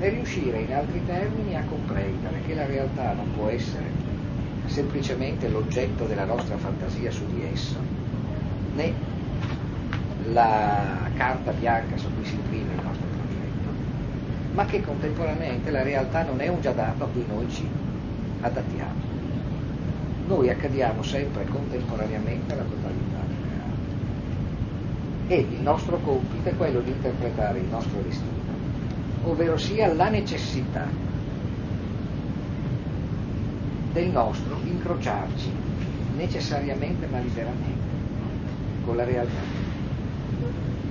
è 0.00 0.10
riuscire 0.10 0.58
in 0.58 0.74
altri 0.74 1.04
termini 1.06 1.54
a 1.54 1.62
comprendere 1.62 2.40
che 2.40 2.54
la 2.54 2.66
realtà 2.66 3.12
non 3.12 3.30
può 3.30 3.48
essere 3.48 4.05
semplicemente 4.66 5.48
l'oggetto 5.48 6.04
della 6.04 6.24
nostra 6.24 6.56
fantasia 6.56 7.10
su 7.10 7.26
di 7.26 7.48
esso, 7.50 7.76
né 8.74 8.92
la 10.32 11.08
carta 11.14 11.52
bianca 11.52 11.96
su 11.96 12.12
cui 12.14 12.24
si 12.24 12.34
imprime 12.34 12.74
il 12.74 12.82
nostro 12.82 13.06
progetto, 13.06 13.68
ma 14.52 14.64
che 14.64 14.82
contemporaneamente 14.82 15.70
la 15.70 15.82
realtà 15.82 16.24
non 16.24 16.40
è 16.40 16.48
un 16.48 16.60
già 16.60 16.72
dato 16.72 17.04
a 17.04 17.06
cui 17.08 17.24
noi 17.28 17.48
ci 17.48 17.66
adattiamo. 18.40 19.14
Noi 20.26 20.50
accadiamo 20.50 21.02
sempre 21.02 21.44
contemporaneamente 21.46 22.52
alla 22.52 22.64
totalità 22.64 23.18
del 23.28 23.36
reale. 23.48 23.74
E 25.28 25.38
il 25.54 25.60
nostro 25.60 25.98
compito 25.98 26.48
è 26.48 26.56
quello 26.56 26.80
di 26.80 26.90
interpretare 26.90 27.60
il 27.60 27.66
nostro 27.66 28.00
destino, 28.00 28.54
ovvero 29.24 29.56
sia 29.56 29.92
la 29.92 30.08
necessità 30.08 30.88
del 33.96 34.10
nostro 34.10 34.58
incrociarci 34.62 35.50
necessariamente 36.16 37.06
ma 37.06 37.18
liberamente 37.18 37.94
con 38.84 38.94
la 38.94 39.04
realtà. 39.04 39.40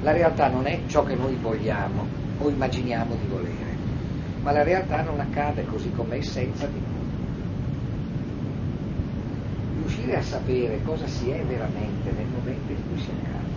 La 0.01 0.12
realtà 0.12 0.47
non 0.49 0.66
è 0.66 0.80
ciò 0.88 1.03
che 1.03 1.14
noi 1.14 1.38
vogliamo 1.39 2.08
o 2.39 2.49
immaginiamo 2.49 3.16
di 3.22 3.28
volere, 3.28 3.78
ma 4.41 4.51
la 4.51 4.64
realtà 4.64 5.03
non 5.03 5.20
accade 5.20 5.66
così 5.66 5.91
com'è 5.91 6.20
senza 6.22 6.66
di 6.66 6.80
noi 6.80 6.93
riuscire 9.82 10.18
a 10.18 10.24
sapere 10.24 10.82
cosa 10.84 11.06
si 11.06 11.30
è 11.30 11.43
veramente 11.43 12.12
nel 12.12 12.26
momento 12.26 12.72
in 12.72 12.88
cui 12.89 12.99
si 12.99 13.10
accade, 13.12 13.53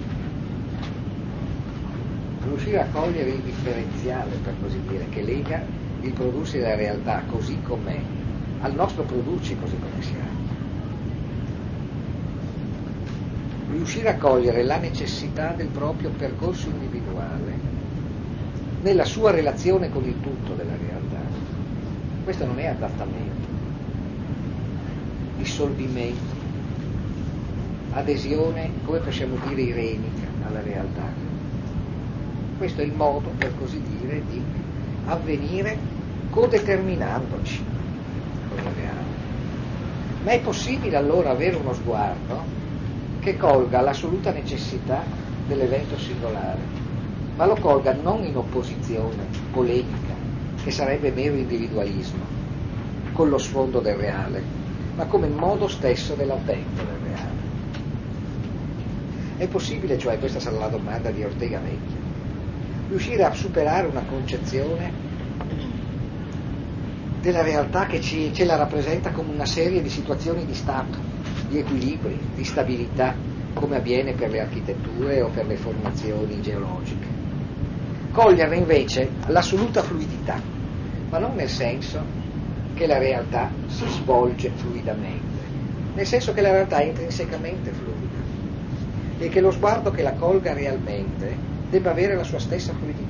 riuscire 2.44 2.80
a 2.80 2.86
cogliere 2.92 3.30
il 3.30 3.40
differenziale, 3.40 4.36
per 4.44 4.52
così 4.60 4.78
dire, 4.88 5.08
che 5.08 5.22
lega 5.22 5.62
il 6.02 6.12
prodursi 6.12 6.58
della 6.58 6.74
realtà 6.74 7.22
così 7.26 7.58
com'è 7.62 8.17
al 8.60 8.74
nostro 8.74 9.02
produrci 9.04 9.56
così 9.58 9.76
come 9.78 10.02
siamo. 10.02 10.46
Riuscire 13.70 14.08
a 14.08 14.16
cogliere 14.16 14.64
la 14.64 14.78
necessità 14.78 15.52
del 15.52 15.68
proprio 15.68 16.10
percorso 16.10 16.68
individuale 16.68 17.76
nella 18.82 19.04
sua 19.04 19.30
relazione 19.30 19.90
con 19.90 20.04
il 20.04 20.20
tutto 20.20 20.54
della 20.54 20.76
realtà. 20.76 21.20
Questo 22.24 22.46
non 22.46 22.58
è 22.58 22.66
adattamento, 22.66 23.46
dissolvimento, 25.36 26.34
adesione, 27.92 28.70
come 28.84 28.98
possiamo 28.98 29.36
dire, 29.46 29.62
irenica 29.62 30.26
alla 30.46 30.62
realtà. 30.62 31.26
Questo 32.56 32.80
è 32.80 32.84
il 32.84 32.92
modo, 32.92 33.30
per 33.38 33.52
così 33.58 33.80
dire, 34.00 34.22
di 34.28 34.42
avvenire 35.06 35.78
codeterminandoci 36.30 37.76
reale. 38.62 39.16
Ma 40.24 40.30
è 40.32 40.40
possibile 40.40 40.96
allora 40.96 41.30
avere 41.30 41.56
uno 41.56 41.72
sguardo 41.72 42.42
che 43.20 43.36
colga 43.36 43.80
l'assoluta 43.80 44.32
necessità 44.32 45.02
dell'evento 45.46 45.98
singolare, 45.98 46.60
ma 47.36 47.46
lo 47.46 47.56
colga 47.56 47.92
non 47.94 48.24
in 48.24 48.36
opposizione 48.36 49.26
polemica, 49.52 50.14
che 50.62 50.70
sarebbe 50.70 51.10
mero 51.10 51.34
individualismo, 51.34 52.24
con 53.12 53.28
lo 53.28 53.38
sfondo 53.38 53.80
del 53.80 53.96
reale, 53.96 54.42
ma 54.96 55.04
come 55.04 55.28
modo 55.28 55.68
stesso 55.68 56.14
dell'avvento 56.14 56.82
del 56.82 57.10
reale. 57.10 57.46
È 59.38 59.46
possibile, 59.46 59.98
cioè, 59.98 60.18
questa 60.18 60.40
sarà 60.40 60.58
la 60.58 60.68
domanda 60.68 61.10
di 61.10 61.22
Ortega 61.22 61.60
Vecchia, 61.60 61.96
riuscire 62.88 63.24
a 63.24 63.32
superare 63.32 63.86
una 63.86 64.02
concezione 64.08 65.07
della 67.20 67.42
realtà 67.42 67.86
che 67.86 68.00
ci, 68.00 68.32
ce 68.32 68.44
la 68.44 68.56
rappresenta 68.56 69.10
come 69.10 69.32
una 69.32 69.46
serie 69.46 69.82
di 69.82 69.88
situazioni 69.88 70.44
di 70.44 70.54
stato, 70.54 70.98
di 71.48 71.58
equilibri, 71.58 72.18
di 72.34 72.44
stabilità, 72.44 73.14
come 73.54 73.76
avviene 73.76 74.12
per 74.12 74.30
le 74.30 74.40
architetture 74.40 75.20
o 75.20 75.28
per 75.28 75.46
le 75.46 75.56
formazioni 75.56 76.40
geologiche. 76.40 77.06
Cogliere 78.12 78.56
invece 78.56 79.10
l'assoluta 79.26 79.82
fluidità, 79.82 80.40
ma 81.10 81.18
non 81.18 81.34
nel 81.34 81.48
senso 81.48 82.00
che 82.74 82.86
la 82.86 82.98
realtà 82.98 83.50
si 83.66 83.86
svolge 83.88 84.50
fluidamente, 84.54 85.46
nel 85.94 86.06
senso 86.06 86.32
che 86.32 86.40
la 86.40 86.52
realtà 86.52 86.78
è 86.78 86.84
intrinsecamente 86.84 87.72
fluida 87.72 88.36
e 89.18 89.28
che 89.28 89.40
lo 89.40 89.50
sguardo 89.50 89.90
che 89.90 90.02
la 90.02 90.12
colga 90.12 90.52
realmente 90.52 91.36
debba 91.68 91.90
avere 91.90 92.14
la 92.14 92.22
sua 92.22 92.38
stessa 92.38 92.72
fluidità. 92.72 93.07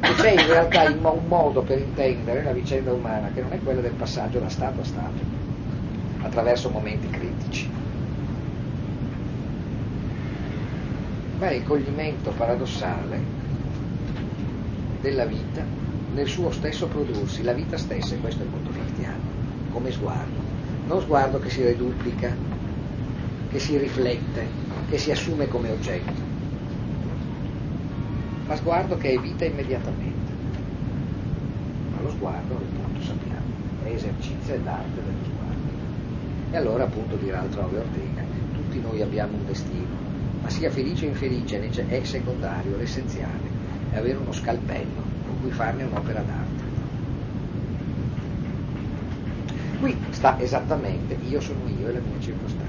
E 0.00 0.14
c'è 0.14 0.30
in 0.30 0.46
realtà 0.46 0.82
un 0.90 1.26
modo 1.26 1.62
per 1.62 1.78
intendere 1.78 2.42
la 2.42 2.52
vicenda 2.52 2.92
umana 2.92 3.30
che 3.32 3.40
non 3.40 3.52
è 3.52 3.58
quella 3.62 3.80
del 3.80 3.92
passaggio 3.92 4.38
da 4.38 4.48
stato 4.48 4.80
a 4.80 4.84
stato, 4.84 5.22
attraverso 6.22 6.70
momenti 6.70 7.08
critici, 7.08 7.68
ma 11.38 11.48
è 11.48 11.54
il 11.54 11.64
coglimento 11.64 12.30
paradossale 12.30 13.20
della 15.00 15.24
vita 15.24 15.62
nel 16.14 16.26
suo 16.26 16.50
stesso 16.50 16.86
prodursi, 16.86 17.42
la 17.42 17.52
vita 17.52 17.76
stessa, 17.76 18.14
e 18.14 18.18
questo 18.18 18.42
è 18.42 18.46
molto 18.46 18.70
cristiano, 18.70 19.22
come 19.70 19.92
sguardo, 19.92 20.40
non 20.86 21.00
sguardo 21.00 21.38
che 21.38 21.50
si 21.50 21.62
reduplica, 21.62 22.34
che 23.50 23.58
si 23.58 23.76
riflette, 23.78 24.46
che 24.88 24.98
si 24.98 25.10
assume 25.10 25.46
come 25.48 25.70
oggetto, 25.70 26.27
ma 28.48 28.56
sguardo 28.56 28.96
che 28.96 29.10
è 29.10 29.18
vita 29.18 29.44
immediatamente. 29.44 30.32
Ma 31.92 32.00
lo 32.00 32.10
sguardo, 32.10 32.54
appunto 32.54 33.02
sappiamo, 33.02 33.44
è 33.84 33.88
esercizio 33.88 34.54
ed 34.54 34.66
arte 34.66 35.02
dello 35.04 35.22
sguardo. 35.22 35.66
E 36.50 36.56
allora 36.56 36.84
appunto 36.84 37.16
dirà 37.16 37.40
altrove 37.40 37.76
Ortega, 37.76 38.22
tutti 38.54 38.80
noi 38.80 39.02
abbiamo 39.02 39.36
un 39.36 39.44
destino, 39.44 39.94
ma 40.40 40.48
sia 40.48 40.70
felice 40.70 41.04
o 41.04 41.08
infelice 41.10 41.86
è 41.88 42.02
secondario, 42.04 42.78
l'essenziale 42.78 43.56
è 43.90 43.98
avere 43.98 44.16
uno 44.16 44.32
scalpello 44.32 45.02
con 45.26 45.40
cui 45.42 45.50
farne 45.50 45.84
un'opera 45.84 46.22
d'arte. 46.22 46.66
Qui 49.78 49.96
sta 50.08 50.40
esattamente 50.40 51.18
io 51.28 51.40
sono 51.40 51.60
io 51.78 51.88
e 51.88 51.92
la 51.92 52.00
mia 52.00 52.18
circostanza 52.18 52.68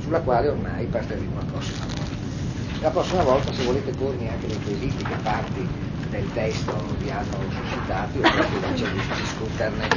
sulla 0.00 0.20
quale 0.20 0.48
ormai 0.48 0.86
partiremo 0.86 1.34
la 1.36 1.44
prossima 1.44 1.84
volta. 1.84 1.95
La 2.86 2.92
prossima 2.92 3.24
volta 3.24 3.50
se 3.52 3.64
volete 3.64 3.90
pormi 3.90 4.28
anche 4.28 4.46
le 4.46 4.54
quesiti 4.62 5.02
che 5.02 5.16
parti 5.20 5.66
del 6.08 6.30
testo 6.32 6.72
vi 7.00 7.10
hanno 7.10 7.50
suscitato, 7.50 8.16
io 8.16 8.30
credo 8.30 8.54
invece 8.64 8.86
di 8.92 9.00
discuterne 9.22 9.90